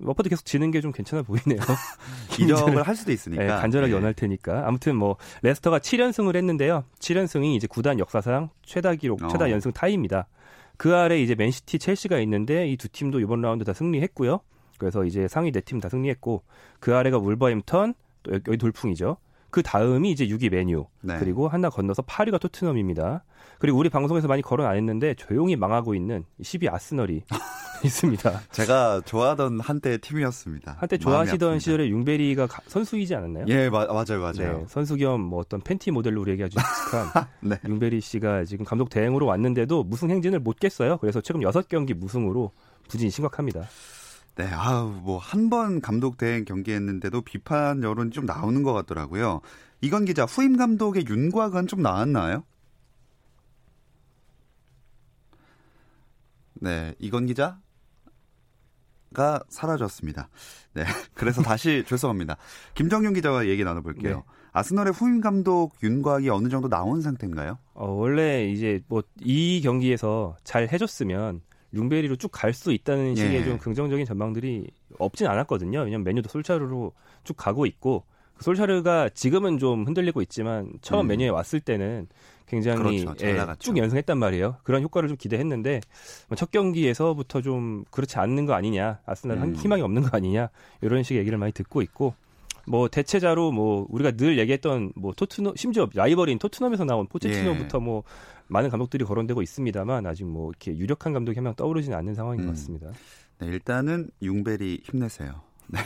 음. 0.00 0.06
와퍼드 0.06 0.28
계속 0.28 0.44
지는 0.44 0.70
게 0.70 0.80
좀 0.80 0.92
괜찮아 0.92 1.22
보이네요. 1.22 1.58
이적을 2.40 2.82
할 2.82 2.94
수도 2.96 3.12
있으니까. 3.12 3.42
네, 3.42 3.48
간절하게 3.48 3.90
네. 3.90 3.94
원할 3.96 4.14
테니까. 4.14 4.66
아무튼 4.66 4.96
뭐 4.96 5.16
레스터가 5.42 5.78
7연승을 5.80 6.36
했는데요. 6.36 6.84
7연승이 7.00 7.54
이제 7.56 7.66
구단 7.66 7.98
역사상 7.98 8.50
최다 8.64 8.94
기록, 8.94 9.22
어. 9.22 9.28
최다 9.28 9.50
연승 9.50 9.72
타이입니다. 9.72 10.28
그 10.76 10.94
아래 10.94 11.20
이제 11.20 11.34
맨시티, 11.34 11.78
첼시가 11.80 12.20
있는데 12.20 12.68
이 12.68 12.76
두 12.76 12.88
팀도 12.88 13.18
이번 13.20 13.40
라운드 13.42 13.64
다 13.64 13.72
승리했고요. 13.72 14.40
그래서 14.78 15.04
이제 15.04 15.26
상위 15.26 15.50
네 15.50 15.60
팀 15.60 15.80
다 15.80 15.88
승리했고 15.88 16.44
그 16.78 16.94
아래가 16.94 17.18
울버햄턴 17.18 17.94
또 18.22 18.32
여기 18.32 18.56
돌풍이죠. 18.56 19.16
그 19.50 19.62
다음이 19.62 20.10
이제 20.10 20.26
6위 20.26 20.50
맨유 20.50 20.86
네. 21.00 21.16
그리고 21.18 21.48
하나 21.48 21.70
건너서 21.70 22.02
8위가 22.02 22.38
토트넘입니다. 22.40 23.24
그리고 23.58 23.78
우리 23.78 23.88
방송에서 23.88 24.28
많이 24.28 24.42
거론 24.42 24.66
안 24.66 24.76
했는데 24.76 25.14
조용히 25.14 25.56
망하고 25.56 25.94
있는 25.94 26.24
10위 26.42 26.72
아스널이 26.72 27.24
있습니다. 27.84 28.40
제가 28.50 29.02
좋아하던 29.04 29.60
한때 29.60 29.98
팀이었습니다. 29.98 30.76
한때 30.78 30.98
좋아하시던 30.98 31.60
시절에 31.60 31.88
융베리가 31.88 32.48
선수이지 32.66 33.14
않았나요? 33.14 33.44
예, 33.48 33.68
마, 33.70 33.86
맞아요, 33.86 34.20
맞아요. 34.20 34.58
네, 34.58 34.64
선수 34.68 34.96
겸 34.96 35.20
뭐 35.20 35.38
어떤 35.40 35.60
팬티 35.60 35.90
모델로 35.92 36.20
우리에게 36.22 36.44
아주 36.44 36.58
익숙한 36.58 37.26
네. 37.40 37.56
융베리 37.66 38.00
씨가 38.00 38.44
지금 38.44 38.64
감독 38.64 38.90
대행으로 38.90 39.26
왔는데도 39.26 39.84
무승 39.84 40.10
행진을 40.10 40.40
못 40.40 40.58
깼어요. 40.58 40.98
그래서 40.98 41.20
최근 41.20 41.40
6경기 41.42 41.94
무승으로 41.94 42.52
부진이 42.88 43.10
심각합니다. 43.10 43.62
네, 44.38 44.46
아우, 44.52 44.90
뭐, 44.92 45.18
한 45.18 45.50
번 45.50 45.80
감독 45.80 46.16
대행 46.16 46.44
경기했는데도 46.44 47.22
비판 47.22 47.82
여론이 47.82 48.10
좀 48.12 48.24
나오는 48.24 48.62
것 48.62 48.72
같더라고요. 48.72 49.40
이건 49.80 50.04
기자, 50.04 50.24
후임 50.26 50.56
감독의 50.56 51.06
윤곽은 51.08 51.66
좀 51.66 51.82
나왔나요? 51.82 52.44
네, 56.54 56.94
이건 56.98 57.26
기자? 57.26 57.60
가 59.14 59.40
사라졌습니다. 59.48 60.28
네. 60.74 60.84
그래서 61.14 61.40
다시 61.42 61.82
죄송합니다. 61.88 62.36
김정용 62.74 63.14
기자와 63.14 63.46
얘기 63.48 63.64
나눠볼게요. 63.64 64.16
네. 64.16 64.22
아스널의 64.52 64.92
후임 64.92 65.20
감독 65.22 65.72
윤곽이 65.82 66.28
어느 66.30 66.48
정도 66.48 66.68
나온 66.68 67.00
상태인가요? 67.00 67.58
어, 67.74 67.90
원래 67.92 68.46
이제 68.50 68.80
뭐 68.88 69.02
이 69.22 69.60
경기에서 69.62 70.36
잘 70.44 70.68
해줬으면 70.70 71.40
융베리로 71.74 72.16
쭉 72.16 72.30
갈 72.32 72.52
수 72.52 72.72
있다는 72.72 73.14
식의 73.14 73.34
예. 73.34 73.44
좀 73.44 73.58
긍정적인 73.58 74.06
전망들이 74.06 74.70
없진 74.98 75.26
않았거든요. 75.26 75.80
왜냐면 75.80 76.04
메뉴도 76.04 76.28
솔차르로 76.28 76.92
쭉 77.24 77.34
가고 77.36 77.66
있고 77.66 78.04
그 78.34 78.44
솔차르가 78.44 79.08
지금은 79.10 79.58
좀 79.58 79.84
흔들리고 79.86 80.22
있지만 80.22 80.72
처음 80.80 81.06
음. 81.06 81.08
메뉴에 81.08 81.28
왔을 81.28 81.60
때는 81.60 82.06
굉장히 82.46 83.04
그렇죠. 83.04 83.26
예, 83.26 83.36
쭉 83.58 83.76
연승했단 83.76 84.16
말이에요. 84.16 84.56
그런 84.62 84.82
효과를 84.82 85.08
좀 85.08 85.18
기대했는데 85.18 85.80
뭐첫 86.28 86.50
경기에서부터 86.50 87.42
좀 87.42 87.84
그렇지 87.90 88.18
않는 88.18 88.46
거 88.46 88.54
아니냐, 88.54 89.00
아스날 89.04 89.36
음. 89.38 89.54
희망이 89.54 89.82
없는 89.82 90.02
거 90.02 90.16
아니냐 90.16 90.48
이런 90.80 91.02
식의 91.02 91.20
얘기를 91.20 91.36
많이 91.36 91.52
듣고 91.52 91.82
있고 91.82 92.14
뭐 92.68 92.88
대체자로 92.88 93.50
뭐 93.52 93.86
우리가 93.88 94.12
늘 94.12 94.38
얘기했던 94.38 94.92
뭐 94.96 95.12
토트넘 95.14 95.54
심지어 95.56 95.88
라이벌인 95.94 96.38
토트넘에서 96.38 96.84
나온 96.84 97.06
포체티노부터 97.08 97.78
예. 97.78 97.82
뭐 97.82 98.02
많은 98.48 98.70
감독들이 98.70 99.04
거론되고 99.04 99.42
있습니다만 99.42 100.06
아직 100.06 100.24
뭐 100.24 100.50
이렇게 100.50 100.76
유력한 100.76 101.12
감독이 101.12 101.36
한 101.36 101.44
명 101.44 101.54
떠오르지는 101.54 101.96
않는 101.98 102.14
상황인 102.14 102.40
음. 102.42 102.46
것 102.46 102.52
같습니다. 102.52 102.90
네, 103.38 103.46
일단은 103.46 104.10
융벨이 104.22 104.80
힘내세요. 104.84 105.42
네. 105.68 105.80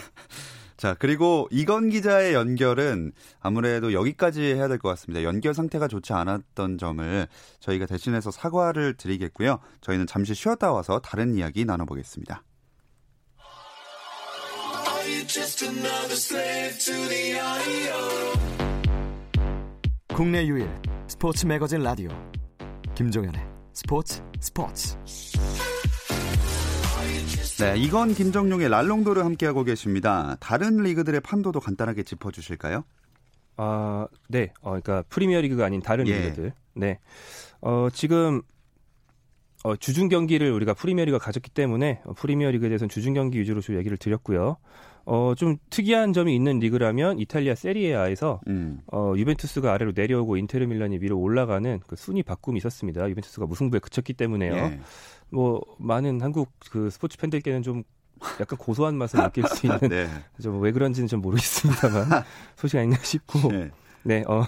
자, 0.77 0.97
그리고 0.99 1.47
이건 1.53 1.91
기자의 1.91 2.35
연결은 2.35 3.13
아무래도 3.41 3.93
여기까지 3.93 4.43
해야 4.43 4.67
될 4.67 4.79
것 4.79 4.89
같습니다. 4.89 5.23
연결 5.23 5.55
상태가 5.55 5.87
좋지 5.87 6.13
않았던 6.13 6.79
점을 6.79 7.29
저희가 7.61 7.87
대신해서 7.87 8.33
사과를 8.33 8.95
드리겠고요. 8.97 9.61
저희는 9.81 10.07
잠시 10.09 10.35
쉬었다 10.35 10.73
와서 10.73 10.99
다른 10.99 11.37
이야기 11.37 11.65
나눠보겠습니다. 11.65 12.43
국내 20.13 20.45
유일 20.47 20.69
스포츠 21.07 21.47
매거진 21.47 21.81
라디오 21.83 22.11
김종현의 22.97 23.41
스포츠 23.73 24.21
스포츠 24.41 24.97
네, 27.61 27.79
이건 27.79 28.15
김정용의 28.15 28.69
랄롱도를 28.69 29.25
함께하고 29.25 29.63
계십니다. 29.63 30.37
다른 30.41 30.79
리그들의 30.79 31.21
판도도 31.21 31.61
간단하게 31.61 32.03
짚어주실까요? 32.03 32.83
아, 33.59 34.09
네. 34.29 34.53
어, 34.61 34.71
그러니까 34.71 35.05
프리미어 35.09 35.41
리그가 35.43 35.67
아닌 35.67 35.81
다른 35.81 36.09
예. 36.09 36.19
리그들. 36.19 36.53
네. 36.75 36.99
어, 37.61 37.89
지금 37.93 38.43
어, 39.63 39.77
주중 39.77 40.09
경기를 40.09 40.51
우리가 40.51 40.75
프리미어 40.75 41.05
리그가 41.05 41.25
가졌기 41.25 41.51
때문에 41.51 42.01
어, 42.07 42.13
프리미어 42.15 42.51
리그에 42.51 42.69
대해서는 42.69 42.89
주중 42.89 43.15
경기 43.15 43.39
위주로 43.39 43.61
좀 43.61 43.77
얘기를 43.77 43.97
드렸고요. 43.97 44.57
어, 45.05 45.35
좀 45.37 45.57
특이한 45.71 46.13
점이 46.13 46.35
있는 46.35 46.59
리그라면 46.59 47.19
이탈리아 47.19 47.55
세리에아에서 47.55 48.41
음. 48.49 48.81
어, 48.93 49.15
유벤투스가 49.17 49.73
아래로 49.73 49.93
내려오고 49.95 50.37
인테르 50.37 50.67
밀란이 50.67 50.99
위로 51.01 51.19
올라가는 51.19 51.81
그 51.87 51.97
순위 51.97 52.23
바꿈이 52.23 52.59
있었습니다. 52.59 53.09
유벤투스가 53.11 53.47
무승부에 53.47 53.81
그쳤기 53.81 54.13
때문에요. 54.15 54.55
예. 54.55 54.81
뭐 55.31 55.61
많은 55.79 56.21
한국 56.21 56.51
그 56.71 56.91
스포츠 56.91 57.19
팬들께는 57.19 57.63
좀 57.63 57.83
약간 58.41 58.57
고소한 58.59 58.97
맛을 58.97 59.21
느낄 59.21 59.45
수 59.49 59.67
있는 59.67 59.79
네. 59.89 60.09
좀 60.41 60.56
왜 60.56 60.71
그런지는 60.73 61.09
좀 61.09 61.21
모르겠습니다만 61.21 62.23
소식 62.57 62.79
아닌가 62.79 62.99
싶고 63.03 63.53
예. 63.55 63.71
네, 64.05 64.25
어, 64.27 64.45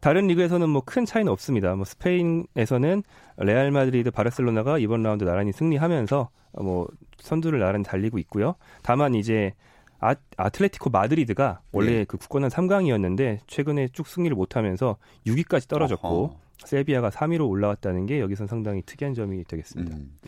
다른 0.00 0.26
리그에서는 0.26 0.68
뭐 0.68 0.82
큰 0.84 1.04
차이는 1.04 1.30
없습니다. 1.32 1.74
뭐 1.74 1.84
스페인에서는 1.84 3.02
레알 3.38 3.70
마드리드, 3.70 4.10
바르셀로나가 4.10 4.78
이번 4.78 5.02
라운드 5.02 5.24
나란히 5.24 5.52
승리하면서 5.52 6.28
어, 6.52 6.62
뭐 6.62 6.88
선두를 7.18 7.58
나란히 7.60 7.84
달리고 7.84 8.18
있고요. 8.18 8.54
다만 8.82 9.14
이제 9.14 9.52
아, 10.00 10.14
아틀레티코 10.36 10.90
마드리드가 10.90 11.60
원래 11.72 11.92
예. 11.92 12.04
그 12.04 12.16
국권은 12.16 12.48
3강이었는데 12.48 13.40
최근에 13.46 13.88
쭉 13.92 14.06
승리를 14.06 14.34
못하면서 14.34 14.96
6위까지 15.26 15.68
떨어졌고 15.68 16.08
어허. 16.08 16.36
세비야가 16.64 17.10
3위로 17.10 17.48
올라왔다는 17.48 18.06
게 18.06 18.20
여기선 18.20 18.46
상당히 18.46 18.82
특이한 18.82 19.14
점이 19.14 19.44
되겠습니다. 19.44 19.96
음. 19.96 20.18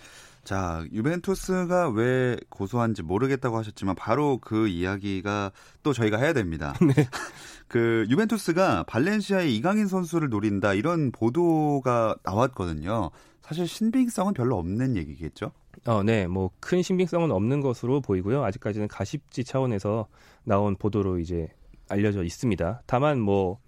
자, 0.44 0.82
유벤투스가 0.92 1.90
왜 1.90 2.38
고소한지 2.48 3.02
모르겠다고 3.02 3.58
하셨지만 3.58 3.94
바로 3.94 4.38
그 4.38 4.68
이야기가 4.68 5.52
또 5.82 5.92
저희가 5.92 6.16
해야 6.16 6.32
됩니다. 6.32 6.74
그 7.68 8.06
유벤투스가 8.08 8.84
발렌시아의 8.84 9.54
이강인 9.54 9.88
선수를 9.88 10.30
노린다 10.30 10.72
이런 10.72 11.12
보도가 11.12 12.16
나왔거든요. 12.22 13.10
사실 13.42 13.66
신빙성은 13.68 14.32
별로 14.34 14.56
없는 14.56 14.96
얘기겠죠? 14.96 15.52
어, 15.86 16.02
네, 16.02 16.26
뭐 16.26 16.50
큰 16.60 16.82
신빙성은 16.82 17.30
없는 17.30 17.60
것으로 17.60 18.00
보이고요. 18.00 18.44
아직까지는 18.44 18.88
가십지 18.88 19.44
차원에서 19.44 20.06
나온 20.44 20.76
보도로 20.76 21.18
이제 21.18 21.48
알려져 21.88 22.22
있습니다. 22.24 22.82
다만 22.86 23.20
뭐 23.20 23.58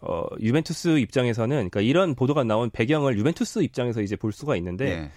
어, 0.00 0.24
유벤투스 0.40 0.98
입장에서는 0.98 1.54
그러니까 1.56 1.80
이런 1.82 2.14
보도가 2.14 2.44
나온 2.44 2.70
배경을 2.70 3.18
유벤투스 3.18 3.62
입장에서 3.62 4.00
이제 4.00 4.16
볼 4.16 4.32
수가 4.32 4.56
있는데 4.56 4.86
예. 4.90 5.10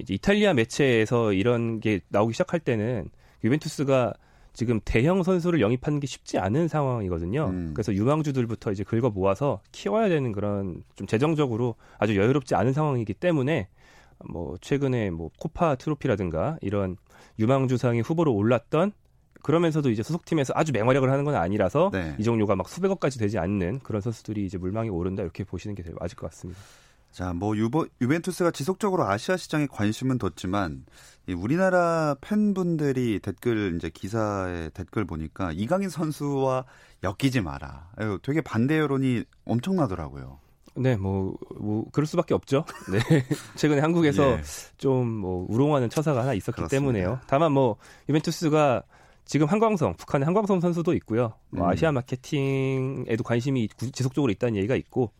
이제 0.00 0.14
이탈리아 0.14 0.52
매체에서 0.54 1.32
이런 1.32 1.78
게 1.78 2.00
나오기 2.08 2.32
시작할 2.32 2.58
때는 2.60 3.08
유벤투스가 3.44 4.14
지금 4.52 4.80
대형 4.84 5.22
선수를 5.22 5.60
영입하는 5.60 6.00
게 6.00 6.06
쉽지 6.06 6.38
않은 6.38 6.66
상황이거든요. 6.66 7.50
음. 7.50 7.70
그래서 7.74 7.94
유망주들부터 7.94 8.72
이제 8.72 8.82
긁어 8.82 9.10
모아서 9.10 9.60
키워야 9.70 10.08
되는 10.08 10.32
그런 10.32 10.82
좀 10.96 11.06
재정적으로 11.06 11.76
아주 11.98 12.16
여유롭지 12.16 12.54
않은 12.54 12.72
상황이기 12.72 13.14
때문에 13.14 13.68
뭐 14.28 14.56
최근에 14.60 15.10
뭐 15.10 15.30
코파 15.38 15.76
트로피라든가 15.76 16.58
이런 16.62 16.96
유망주상의 17.38 18.02
후보로 18.02 18.34
올랐던 18.34 18.92
그러면서도 19.42 19.90
이제 19.90 20.02
소속팀에서 20.02 20.52
아주 20.56 20.72
맹활약을 20.72 21.10
하는 21.10 21.24
건 21.24 21.36
아니라서 21.36 21.90
네. 21.92 22.16
이적료가 22.18 22.56
막 22.56 22.68
수백억까지 22.68 23.18
되지 23.18 23.38
않는 23.38 23.80
그런 23.80 24.02
선수들이 24.02 24.44
이제 24.44 24.58
물망에 24.58 24.88
오른다 24.88 25.22
이렇게 25.22 25.44
보시는 25.44 25.76
게 25.76 25.84
맞을 26.00 26.16
것 26.16 26.28
같습니다. 26.30 26.60
자, 27.12 27.32
뭐 27.32 27.56
유버, 27.56 27.86
유벤투스가 28.00 28.50
지속적으로 28.50 29.04
아시아 29.04 29.36
시장에 29.36 29.66
관심은 29.70 30.18
뒀지만 30.18 30.84
이 31.28 31.32
우리나라 31.32 32.16
팬분들이 32.20 33.20
댓글 33.20 33.74
이제 33.76 33.88
기사에 33.88 34.70
댓글 34.70 35.04
보니까 35.04 35.52
이강인 35.52 35.88
선수와 35.88 36.64
엮이지 37.04 37.40
마라. 37.40 37.90
되게 38.22 38.40
반대 38.40 38.78
여론이 38.78 39.24
엄청나더라고요. 39.44 40.40
네, 40.76 40.96
뭐, 40.96 41.34
뭐, 41.58 41.84
그럴 41.92 42.06
수밖에 42.06 42.34
없죠. 42.34 42.64
네. 42.92 42.98
최근에 43.56 43.80
한국에서 43.80 44.32
예. 44.32 44.42
좀 44.76 45.08
뭐, 45.08 45.46
우롱하는 45.48 45.88
처사가 45.90 46.20
하나 46.22 46.34
있었기 46.34 46.56
그렇습니다. 46.56 46.68
때문에요. 46.70 47.20
다만 47.26 47.52
뭐, 47.52 47.76
유벤투스가 48.08 48.82
지금 49.24 49.46
한광성, 49.48 49.94
북한의 49.96 50.24
한광성 50.26 50.60
선수도 50.60 50.92
있고요. 50.94 51.32
뭐 51.50 51.66
음. 51.66 51.70
아시아 51.70 51.90
마케팅에도 51.92 53.24
관심이 53.24 53.68
구- 53.76 53.90
지속적으로 53.90 54.30
있다는 54.32 54.56
얘기가 54.56 54.76
있고, 54.76 55.10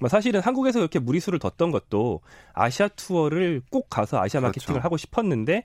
뭐 0.00 0.08
사실은 0.08 0.40
한국에서 0.40 0.80
이렇게 0.80 0.98
무리수를 0.98 1.38
뒀던 1.38 1.70
것도 1.70 2.20
아시아 2.52 2.88
투어를 2.88 3.62
꼭 3.70 3.88
가서 3.88 4.20
아시아 4.20 4.40
그렇죠. 4.40 4.58
마케팅을 4.58 4.84
하고 4.84 4.96
싶었는데, 4.96 5.64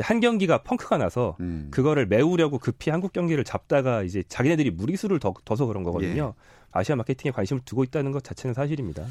한 0.00 0.20
경기가 0.20 0.62
펑크가 0.62 0.96
나서 0.96 1.36
음. 1.40 1.68
그거를 1.70 2.06
메우려고 2.06 2.58
급히 2.58 2.90
한국 2.90 3.12
경기를 3.12 3.44
잡다가 3.44 4.02
이제 4.02 4.22
자기네들이 4.26 4.70
무리수를 4.70 5.18
더, 5.18 5.34
둬서 5.44 5.66
그런 5.66 5.82
거거든요. 5.82 6.32
예. 6.34 6.42
아시아 6.72 6.96
마케팅에 6.96 7.30
관심을 7.32 7.62
두고 7.64 7.84
있다는 7.84 8.12
것 8.12 8.24
자체는 8.24 8.54
사실입니다. 8.54 9.04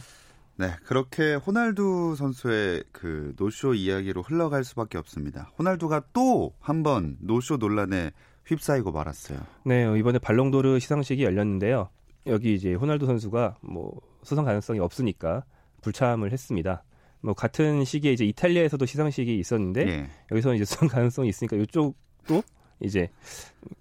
네, 0.58 0.76
그렇게 0.86 1.36
호날두 1.36 2.16
선수의 2.18 2.84
그 2.92 3.34
노쇼 3.38 3.74
이야기로 3.74 4.22
흘러갈 4.22 4.64
수밖에 4.64 4.98
없습니다. 4.98 5.52
호날두가 5.58 6.04
또 6.14 6.54
한 6.60 6.84
번 6.84 7.18
노쇼 7.22 7.58
논란에 7.58 8.12
휩싸이고 8.46 8.92
말았어요. 8.92 9.40
네, 9.66 9.86
어, 9.86 9.96
이번에 9.96 10.20
발롱도르 10.20 10.80
시상식이 10.80 11.24
열렸는데요. 11.24 11.90
여기 12.28 12.54
이제 12.54 12.74
호날두 12.74 13.06
선수가 13.06 13.58
뭐 13.62 14.00
수상 14.24 14.46
가능성이 14.46 14.80
없으니까 14.80 15.44
불참을 15.82 16.32
했습니다. 16.32 16.84
뭐 17.22 17.34
같은 17.34 17.86
시기에 17.86 18.12
이제 18.14 18.26
이탈리아에서도 18.26 18.86
시상식이 18.86 19.38
있었는데 19.40 19.88
예. 19.88 20.10
여기서는 20.32 20.56
이제 20.58 20.66
수상 20.66 20.88
가능성이 20.88 21.30
있으니까 21.30 21.56
이쪽도 21.58 22.44
이제 22.82 23.10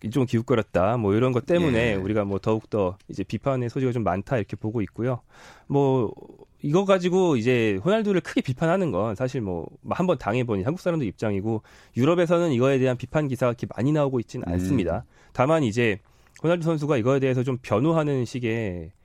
이쪽은 0.05 0.27
기웃거렸다 0.27 0.97
뭐 0.97 1.15
이런 1.15 1.33
것 1.33 1.47
때문에 1.47 1.93
예. 1.93 1.95
우리가 1.95 2.25
뭐 2.25 2.39
더욱 2.39 2.69
더 2.71 2.97
이제 3.09 3.25
비판의 3.25 3.71
소지가 3.71 3.93
좀 3.93 4.05
많다 4.05 4.37
이렇게 4.37 4.57
보고 4.57 4.83
있고요. 4.83 5.21
뭐 5.67 6.13
이거 6.63 6.85
가지고 6.85 7.37
이제 7.37 7.81
호날두를 7.85 8.21
크게 8.21 8.43
비판하는 8.43 8.91
건 8.91 9.15
사실 9.15 9.41
뭐 9.41 9.67
한번 9.89 10.19
당해보니 10.19 10.63
한국 10.63 10.81
사람들 10.81 11.07
입장이고 11.07 11.63
유럽에서는 11.97 12.53
이거에 12.53 12.79
대한 12.79 12.97
비판 12.97 13.29
기사가 13.29 13.53
그렇게 13.53 13.67
많이 13.75 13.93
나오고 13.93 14.21
있지는 14.21 14.47
음. 14.47 14.53
않습니다. 14.53 15.05
다만 15.33 15.63
이제 15.63 15.99
호날두 16.43 16.65
선수가 16.65 16.97
이거에 16.99 17.21
대해서 17.21 17.43
좀 17.43 17.59
변호하는 17.63 18.25
식의 18.25 18.91
그 18.91 19.00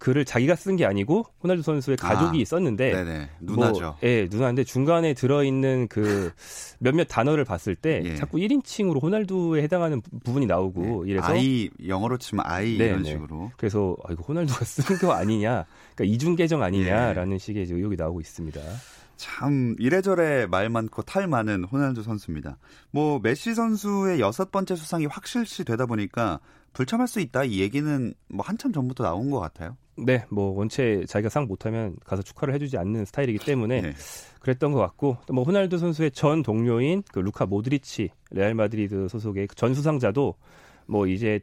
글을 0.00 0.24
자기가 0.24 0.54
쓴 0.56 0.76
게 0.76 0.84
아니고 0.84 1.24
호날두 1.42 1.62
선수의 1.62 1.96
가족이 1.96 2.38
아, 2.38 2.40
있었는데 2.40 2.92
네네. 2.92 3.28
누나죠. 3.40 3.80
뭐, 3.80 3.96
예, 4.02 4.28
누나인데 4.30 4.64
중간에 4.64 5.14
들어 5.14 5.42
있는 5.44 5.88
그 5.88 6.30
몇몇 6.78 7.04
단어를 7.04 7.44
봤을 7.44 7.74
때 7.74 8.02
예. 8.04 8.14
자꾸 8.16 8.36
1인칭으로 8.38 9.02
호날두에 9.02 9.62
해당하는 9.62 10.00
부- 10.00 10.18
부분이 10.20 10.46
나오고 10.46 11.04
네. 11.06 11.12
이래서 11.12 11.26
아이 11.32 11.70
영어로 11.86 12.18
치면 12.18 12.44
아이 12.46 12.76
네, 12.76 12.86
이런 12.86 13.02
네. 13.02 13.10
식으로. 13.12 13.50
그래서 13.56 13.96
아, 14.04 14.12
이거 14.12 14.22
호날두가 14.28 14.64
쓴 14.64 14.98
거 14.98 15.12
아니냐, 15.12 15.64
그러니까 15.94 16.14
이중 16.14 16.36
계정 16.36 16.60
예. 16.60 16.64
아니냐라는 16.64 17.38
식의 17.38 17.64
이제 17.64 17.74
의혹이 17.74 17.96
나오고 17.96 18.20
있습니다. 18.20 18.60
참 19.16 19.74
이래저래 19.80 20.46
말 20.46 20.68
많고 20.70 21.02
탈 21.02 21.26
많은 21.26 21.64
호날두 21.64 22.02
선수입니다. 22.04 22.56
뭐 22.92 23.18
메시 23.20 23.52
선수의 23.54 24.20
여섯 24.20 24.52
번째 24.52 24.76
수상이 24.76 25.06
확실시 25.06 25.64
되다 25.64 25.86
보니까 25.86 26.38
불참할 26.78 27.08
수 27.08 27.18
있다 27.18 27.42
이 27.42 27.58
얘기는 27.60 28.14
뭐 28.28 28.44
한참 28.46 28.72
전부터 28.72 29.02
나온 29.02 29.30
것 29.30 29.40
같아요. 29.40 29.76
네, 29.96 30.24
뭐 30.30 30.56
원체 30.56 31.04
자기가 31.08 31.28
상 31.28 31.46
못하면 31.48 31.96
가서 32.04 32.22
축하를 32.22 32.54
해주지 32.54 32.78
않는 32.78 33.04
스타일이기 33.04 33.44
때문에 33.44 33.80
네. 33.80 33.92
그랬던 34.38 34.70
것 34.70 34.78
같고 34.78 35.16
또 35.26 35.33
뭐 35.33 35.42
호날두 35.42 35.76
선수의 35.78 36.12
전 36.12 36.44
동료인 36.44 37.02
그 37.12 37.18
루카 37.18 37.46
모드리치 37.46 38.10
레알 38.30 38.54
마드리드 38.54 39.08
소속의 39.08 39.48
그 39.48 39.59
전 39.59 39.74
수상자도 39.74 40.36
뭐 40.86 41.08
이제 41.08 41.40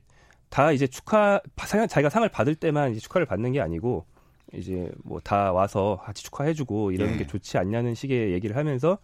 다 0.49 0.71
이제 0.71 0.87
축하 0.87 1.41
상- 1.57 1.85
자기가 1.85 2.09
상을 2.09 2.27
받을 2.29 2.55
때만 2.55 2.91
이제 2.91 3.01
축하를 3.01 3.25
받는 3.25 3.51
게 3.51 3.59
아니고 3.59 4.05
이제 4.53 4.89
뭐 5.03 5.19
다 5.19 5.51
와서 5.51 5.99
같이 6.05 6.23
축하해주고 6.23 6.91
이러는 6.93 7.15
예. 7.15 7.17
게 7.17 7.27
좋지 7.27 7.57
않냐는 7.57 7.93
식의 7.93 8.31
얘기를 8.31 8.55
하면서 8.55 8.99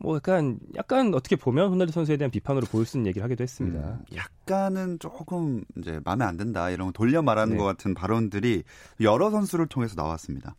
뭐 0.00 0.16
약간 0.16 0.58
약간 0.76 1.14
어떻게 1.14 1.36
보면 1.36 1.70
호날두 1.70 1.92
선수에 1.92 2.16
대한 2.16 2.30
비판으로 2.30 2.66
보일 2.66 2.86
수 2.86 2.96
있는 2.96 3.08
얘기를 3.08 3.24
하기도 3.24 3.42
했습니다. 3.42 3.78
음, 3.78 4.04
약간은 4.14 4.98
조금 4.98 5.62
이제 5.78 6.00
마음에 6.04 6.24
안 6.24 6.36
든다 6.36 6.70
이런 6.70 6.88
거 6.88 6.92
돌려 6.92 7.22
말하는 7.22 7.52
네. 7.52 7.58
것 7.58 7.64
같은 7.64 7.94
발언들이 7.94 8.64
여러 9.00 9.30
선수를 9.30 9.66
통해서 9.66 9.94
나왔습니다. 9.96 10.54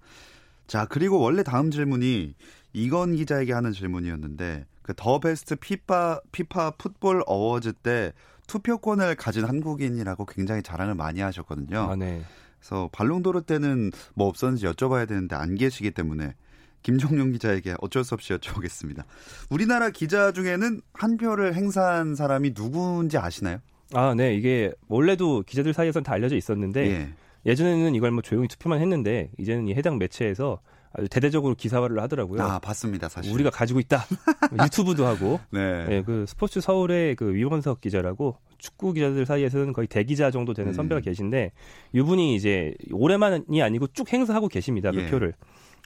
자 0.68 0.86
그리고 0.86 1.20
원래 1.20 1.44
다음 1.44 1.72
질문이 1.72 2.36
이건 2.74 3.16
기자에게 3.16 3.52
하는 3.54 3.72
질문이었는데 3.74 4.66
그 4.82 4.94
더 4.96 5.20
베스트 5.20 5.56
피파 5.56 6.22
피파 6.32 6.72
풋볼 6.72 7.24
어워즈 7.26 7.74
때 7.74 8.14
투표권을 8.48 9.16
가진 9.16 9.46
한국인이라고 9.46 10.26
굉장히 10.26 10.62
자랑을 10.62 10.96
많이 10.96 11.22
하셨거든요. 11.22 11.80
아, 11.80 11.96
네. 11.96 12.22
그래서 12.60 12.90
발롱도르 12.92 13.44
때는 13.44 13.92
뭐 14.14 14.28
없었는지 14.28 14.66
여쭤봐야 14.66 15.08
되는데 15.08 15.36
안 15.36 15.56
계시기 15.56 15.92
때문에 15.92 16.36
김종용 16.84 17.32
기자에게 17.32 17.76
어쩔 17.82 18.04
수 18.04 18.14
없이 18.14 18.34
여쭤보겠습니다. 18.34 19.04
우리나라 19.50 19.90
기자 19.90 20.32
중에는 20.32 20.82
한 20.94 21.18
표를 21.18 21.56
행사한 21.56 22.16
사람이 22.16 22.54
누구인지 22.56 23.18
아시나요? 23.18 23.60
아, 23.94 24.14
네. 24.16 24.36
이게 24.36 24.72
원래도 24.88 25.44
기자들 25.46 25.74
사이에서는 25.74 26.04
다 26.04 26.14
알려져 26.14 26.36
있었는데 26.36 26.88
예. 26.88 27.10
예전에는 27.46 27.96
이걸 27.96 28.12
뭐 28.12 28.22
조용히 28.22 28.48
투표만 28.48 28.80
했는데 28.80 29.30
이제는 29.38 29.68
이 29.68 29.74
해당 29.74 29.98
매체에서 29.98 30.60
아주 30.94 31.08
대대적으로 31.08 31.56
기사화를 31.56 32.02
하더라고요. 32.02 32.42
아 32.42 32.60
봤습니다 32.60 33.08
사실. 33.08 33.34
우리가 33.34 33.50
가지고 33.50 33.80
있다. 33.80 34.06
유튜브도 34.66 35.06
하고. 35.06 35.40
네. 35.52 35.86
예, 35.90 36.04
그 36.06 36.26
스포츠 36.28 36.60
서울의 36.60 37.16
그 37.16 37.34
위원석 37.34 37.80
기자라고 37.80 38.38
축구 38.58 38.94
기자들 38.94 39.26
사이에서는 39.26 39.74
거의 39.74 39.88
대기자 39.88 40.32
정도 40.32 40.54
되는 40.54 40.72
음. 40.72 40.74
선배가 40.74 41.02
계신데 41.02 41.52
이분이 41.94 42.36
이제 42.36 42.76
올해만이 42.92 43.62
아니고 43.62 43.88
쭉 43.88 44.12
행사하고 44.12 44.50
계십니다. 44.50 44.92
그 44.92 45.02
예. 45.02 45.10
표를. 45.10 45.34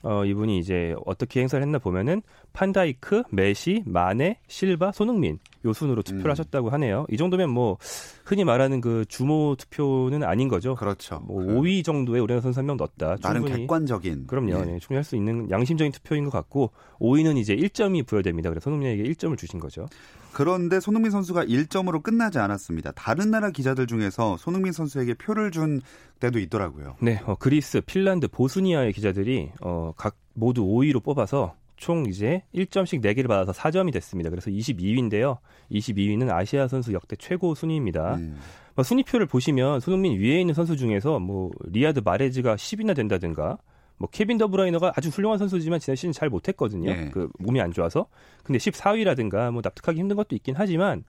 어, 0.06 0.24
이분이 0.24 0.56
이제 0.58 0.94
어떻게 1.04 1.40
행사를 1.40 1.60
했나 1.60 1.78
보면은 1.80 2.22
판다이크, 2.52 3.24
메시, 3.32 3.82
마네, 3.86 4.38
실바, 4.46 4.92
손흥민. 4.92 5.34
요 5.34 5.38
순으로 5.72 6.02
투표를 6.02 6.26
음. 6.26 6.30
하셨다고 6.30 6.70
하네요. 6.70 7.06
이 7.10 7.16
정도면 7.16 7.50
뭐 7.50 7.78
흔히 8.24 8.44
말하는 8.44 8.80
그 8.80 9.04
주모 9.08 9.54
투표는 9.58 10.22
아닌 10.24 10.48
거죠. 10.48 10.74
그렇죠. 10.74 11.20
뭐 11.26 11.36
그 11.46 11.54
5위 11.54 11.84
정도에 11.84 12.18
우리나라 12.20 12.40
선수 12.42 12.58
한 12.60 12.66
명 12.66 12.76
넣었다. 12.76 13.16
나름 13.16 13.42
충분히 13.42 13.60
객관적인. 13.62 14.26
그럼요. 14.26 14.50
예. 14.52 14.64
네, 14.64 14.78
충분히 14.78 14.96
할 14.96 15.04
수 15.04 15.14
있는 15.16 15.48
양심적인 15.50 15.92
투표인 15.92 16.24
것 16.24 16.30
같고 16.30 16.72
5위는 16.98 17.36
이제 17.38 17.54
1점이 17.54 18.06
부여됩니다. 18.06 18.50
그래서 18.50 18.64
손흥민에게 18.64 19.04
1점을 19.04 19.36
주신 19.38 19.60
거죠. 19.60 19.86
그런데 20.32 20.80
손흥민 20.80 21.10
선수가 21.12 21.44
1점으로 21.44 22.02
끝나지 22.02 22.38
않았습니다. 22.38 22.92
다른 22.92 23.30
나라 23.30 23.50
기자들 23.50 23.86
중에서 23.86 24.36
손흥민 24.36 24.72
선수에게 24.72 25.14
표를 25.14 25.50
준 25.50 25.80
때도 26.20 26.38
있더라고요. 26.40 26.96
네, 27.00 27.22
어, 27.24 27.36
그리스, 27.38 27.80
핀란드, 27.80 28.28
보스니아의 28.28 28.92
기자들이 28.92 29.50
어, 29.62 29.92
각 29.96 30.16
모두 30.34 30.62
5위로 30.64 31.02
뽑아서 31.02 31.54
총 31.76 32.06
이제 32.06 32.42
1점씩 32.54 33.02
4개를 33.02 33.28
받아서 33.28 33.52
4점이 33.52 33.92
됐습니다. 33.92 34.30
그래서 34.30 34.50
22위인데요. 34.50 35.38
22위는 35.70 36.30
아시아 36.30 36.68
선수 36.68 36.92
역대 36.92 37.16
최고 37.16 37.54
순위입니다. 37.54 38.16
음. 38.16 38.36
뭐 38.74 38.82
순위표를 38.82 39.26
보시면 39.26 39.80
손흥민 39.80 40.18
위에 40.20 40.40
있는 40.40 40.54
선수 40.54 40.76
중에서 40.76 41.18
뭐 41.18 41.50
리아드 41.64 42.00
마레즈가 42.04 42.56
10위나 42.56 42.94
된다든가 42.94 43.58
뭐 43.98 44.08
케빈 44.10 44.36
더브라이너가 44.36 44.92
아주 44.94 45.08
훌륭한 45.08 45.38
선수지만 45.38 45.80
지난 45.80 45.96
시즌 45.96 46.12
잘 46.12 46.28
못했거든요. 46.28 46.90
예. 46.90 47.10
그 47.12 47.30
몸이 47.38 47.60
안 47.62 47.72
좋아서. 47.72 48.06
근데 48.42 48.58
14위라든가 48.58 49.50
뭐 49.50 49.62
납득하기 49.64 49.98
힘든 49.98 50.16
것도 50.16 50.34
있긴 50.36 50.54
하지만 50.56 51.04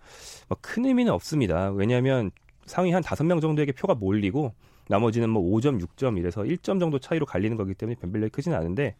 뭐 0.47 0.57
큰 0.61 0.85
의미는 0.85 1.11
없습니다. 1.11 1.71
왜냐하면 1.71 2.31
상위 2.65 2.91
한 2.91 3.03
5명 3.03 3.41
정도에게 3.41 3.71
표가 3.73 3.95
몰리고 3.95 4.53
나머지는 4.89 5.29
뭐 5.29 5.41
5점, 5.43 5.81
6점 5.81 6.17
이래서 6.17 6.43
1점 6.43 6.79
정도 6.79 6.97
차이로 6.99 7.25
갈리는 7.25 7.57
거기 7.57 7.73
때문에 7.73 7.95
변별력이 7.99 8.31
크지는 8.31 8.57
않은데 8.57 8.95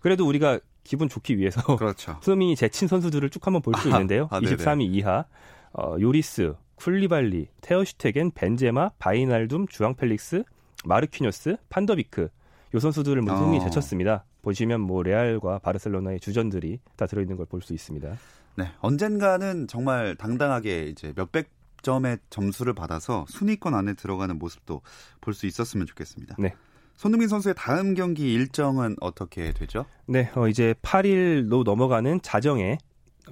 그래도 0.00 0.24
우리가 0.26 0.60
기분 0.84 1.08
좋기 1.08 1.38
위해서 1.38 1.60
그렇죠. 1.76 2.18
손흥민이 2.22 2.56
제친 2.56 2.88
선수들을 2.88 3.30
쭉 3.30 3.46
한번 3.46 3.62
볼 3.62 3.74
수 3.74 3.88
있는데요. 3.88 4.28
아, 4.30 4.40
네네. 4.40 4.56
23위 4.56 4.94
이하 4.94 5.24
어, 5.72 5.96
요리스, 6.00 6.54
쿨리발리, 6.76 7.48
테어슈테겐, 7.60 8.32
벤제마, 8.32 8.90
바이날둠, 8.98 9.66
주앙 9.68 9.94
펠릭스, 9.94 10.42
마르퀴뇨스, 10.84 11.56
판더비크 11.70 12.28
요 12.74 12.78
선수들을 12.80 13.20
모두 13.22 13.36
손흥민이 13.36 13.64
어. 13.64 13.68
제쳤습니다. 13.68 14.24
보시면 14.42 14.80
뭐 14.80 15.02
레알과 15.02 15.60
바르셀로나의 15.60 16.18
주전들이 16.20 16.80
다 16.96 17.06
들어있는 17.06 17.36
걸 17.36 17.46
볼 17.46 17.62
수 17.62 17.72
있습니다. 17.74 18.16
네, 18.56 18.70
언젠가는 18.80 19.68
정말 19.68 20.16
당당하게 20.16 20.86
이제 20.86 21.12
몇백 21.16 21.50
점의 21.82 22.18
점수를 22.30 22.74
받아서 22.74 23.24
순위권 23.28 23.74
안에 23.74 23.94
들어가는 23.94 24.38
모습도 24.38 24.82
볼 25.20 25.32
수 25.34 25.46
있었으면 25.46 25.86
좋겠습니다. 25.86 26.36
네. 26.38 26.54
손흥민 26.96 27.28
선수의 27.28 27.54
다음 27.56 27.94
경기 27.94 28.32
일정은 28.32 28.96
어떻게 29.00 29.52
되죠? 29.52 29.86
네, 30.06 30.30
어, 30.34 30.48
이제 30.48 30.74
8일로 30.82 31.64
넘어가는 31.64 32.20
자정에 32.22 32.78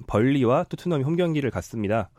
번리와 0.07 0.65
토트넘이 0.65 1.03
홈 1.03 1.15
경기를 1.15 1.51
갔습니다. 1.51 2.09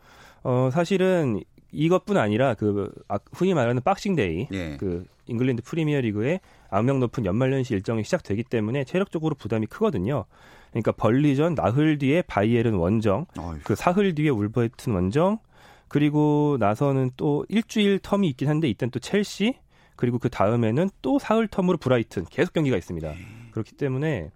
어, 0.42 0.70
사실은 0.72 1.42
이것뿐 1.72 2.16
아니라 2.16 2.54
그 2.54 2.92
아, 3.08 3.18
흔히 3.32 3.54
말하는 3.54 3.82
Boxing 3.82 4.26
Day 4.26 4.48
예. 4.52 4.76
그 4.78 5.06
잉글랜드 5.26 5.62
프리미어리그의 5.62 6.40
악명 6.68 7.00
높은 7.00 7.24
연말연시 7.24 7.74
일정이 7.74 8.04
시작되기 8.04 8.44
때문에 8.44 8.84
체력적으로 8.84 9.34
부담이 9.34 9.66
크거든요. 9.66 10.24
그러니까 10.70 10.92
번리전 10.92 11.54
나흘 11.54 11.98
뒤에 11.98 12.22
바이에른 12.22 12.74
원정, 12.74 13.26
어휴, 13.38 13.58
그 13.62 13.74
사흘 13.74 14.14
뒤에 14.14 14.30
울버햄튼 14.30 14.94
원정, 14.94 15.38
그리고 15.88 16.56
나서는 16.58 17.10
또 17.16 17.44
일주일 17.48 17.98
term이 17.98 18.26
있긴 18.30 18.48
한데 18.48 18.68
이땐 18.68 18.90
또 18.90 18.98
첼시, 18.98 19.54
그리고 20.02 20.18
그 20.18 20.28
다음에는 20.28 20.90
또 21.00 21.20
사흘 21.20 21.46
term으로 21.46 21.78
브라이튼 21.78 22.24
계속 22.28 22.54
경기가 22.54 22.76
있습니다. 22.76 23.14
그렇기 23.52 23.76
때문에 23.76 24.32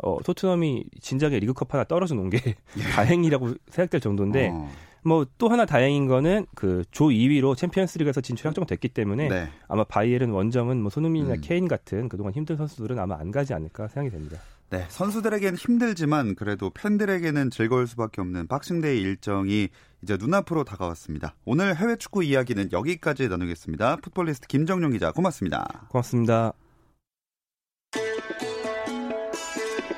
어, 0.00 0.18
토트넘이 0.24 0.84
진작에 1.00 1.40
리그컵 1.40 1.74
하나 1.74 1.82
떨어져 1.82 2.14
놓은 2.14 2.30
게 2.30 2.54
다행이라고 2.94 3.54
생각될 3.68 4.00
정도인데 4.00 4.50
어, 4.52 4.70
뭐 5.02 5.28
또 5.28 5.48
하나 5.48 5.66
다행인 5.66 6.06
거는 6.06 6.46
그 6.54 6.84
조 6.92 7.06
2위로 7.06 7.56
챔피언스리그에서 7.56 8.20
진출 8.20 8.46
확정됐기 8.46 8.90
때문에 8.90 9.26
네. 9.28 9.48
아마 9.66 9.82
바이에른 9.82 10.30
원정은 10.30 10.80
뭐 10.80 10.88
손흥민이나 10.88 11.34
음. 11.34 11.40
케인 11.42 11.66
같은 11.66 12.08
그동안 12.08 12.32
힘든 12.32 12.56
선수들은 12.56 12.96
아마 13.00 13.16
안 13.18 13.32
가지 13.32 13.52
않을까 13.54 13.88
생각이 13.88 14.12
됩니다. 14.14 14.38
네, 14.70 14.84
선수들에게는 14.88 15.56
힘들지만 15.56 16.34
그래도 16.34 16.70
팬들에게는 16.70 17.50
즐거울 17.50 17.86
수밖에 17.86 18.20
없는 18.20 18.48
Boxing 18.48 18.83
Day 18.83 19.00
일정이 19.00 19.68
이제 20.02 20.16
눈앞으로 20.18 20.64
다가왔습니다. 20.64 21.34
오늘 21.46 21.74
해외 21.76 21.96
축구 21.96 22.22
이야기는 22.22 22.72
여기까지 22.72 23.28
나누겠습니다. 23.28 23.96
풋볼리스트 23.96 24.46
김정용 24.46 24.92
기자 24.92 25.10
고맙습니다. 25.10 25.86
고맙습니다. 25.88 26.52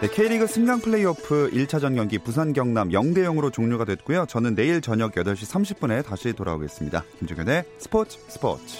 네, 0.01 0.09
K리그 0.09 0.47
승강 0.47 0.81
플레이오프 0.81 1.51
1차전 1.53 1.95
경기 1.95 2.19
부산 2.19 2.55
경남 2.55 2.89
0대 2.89 3.19
0으로 3.19 3.53
종료가 3.53 3.85
됐고요. 3.85 4.25
저는 4.27 4.55
내일 4.55 4.81
저녁 4.81 5.13
8시 5.13 5.79
30분에 5.79 6.03
다시 6.07 6.33
돌아오겠습니다. 6.33 7.05
김종현의 7.19 7.65
스포츠 7.79 8.19
스포츠. 8.29 8.79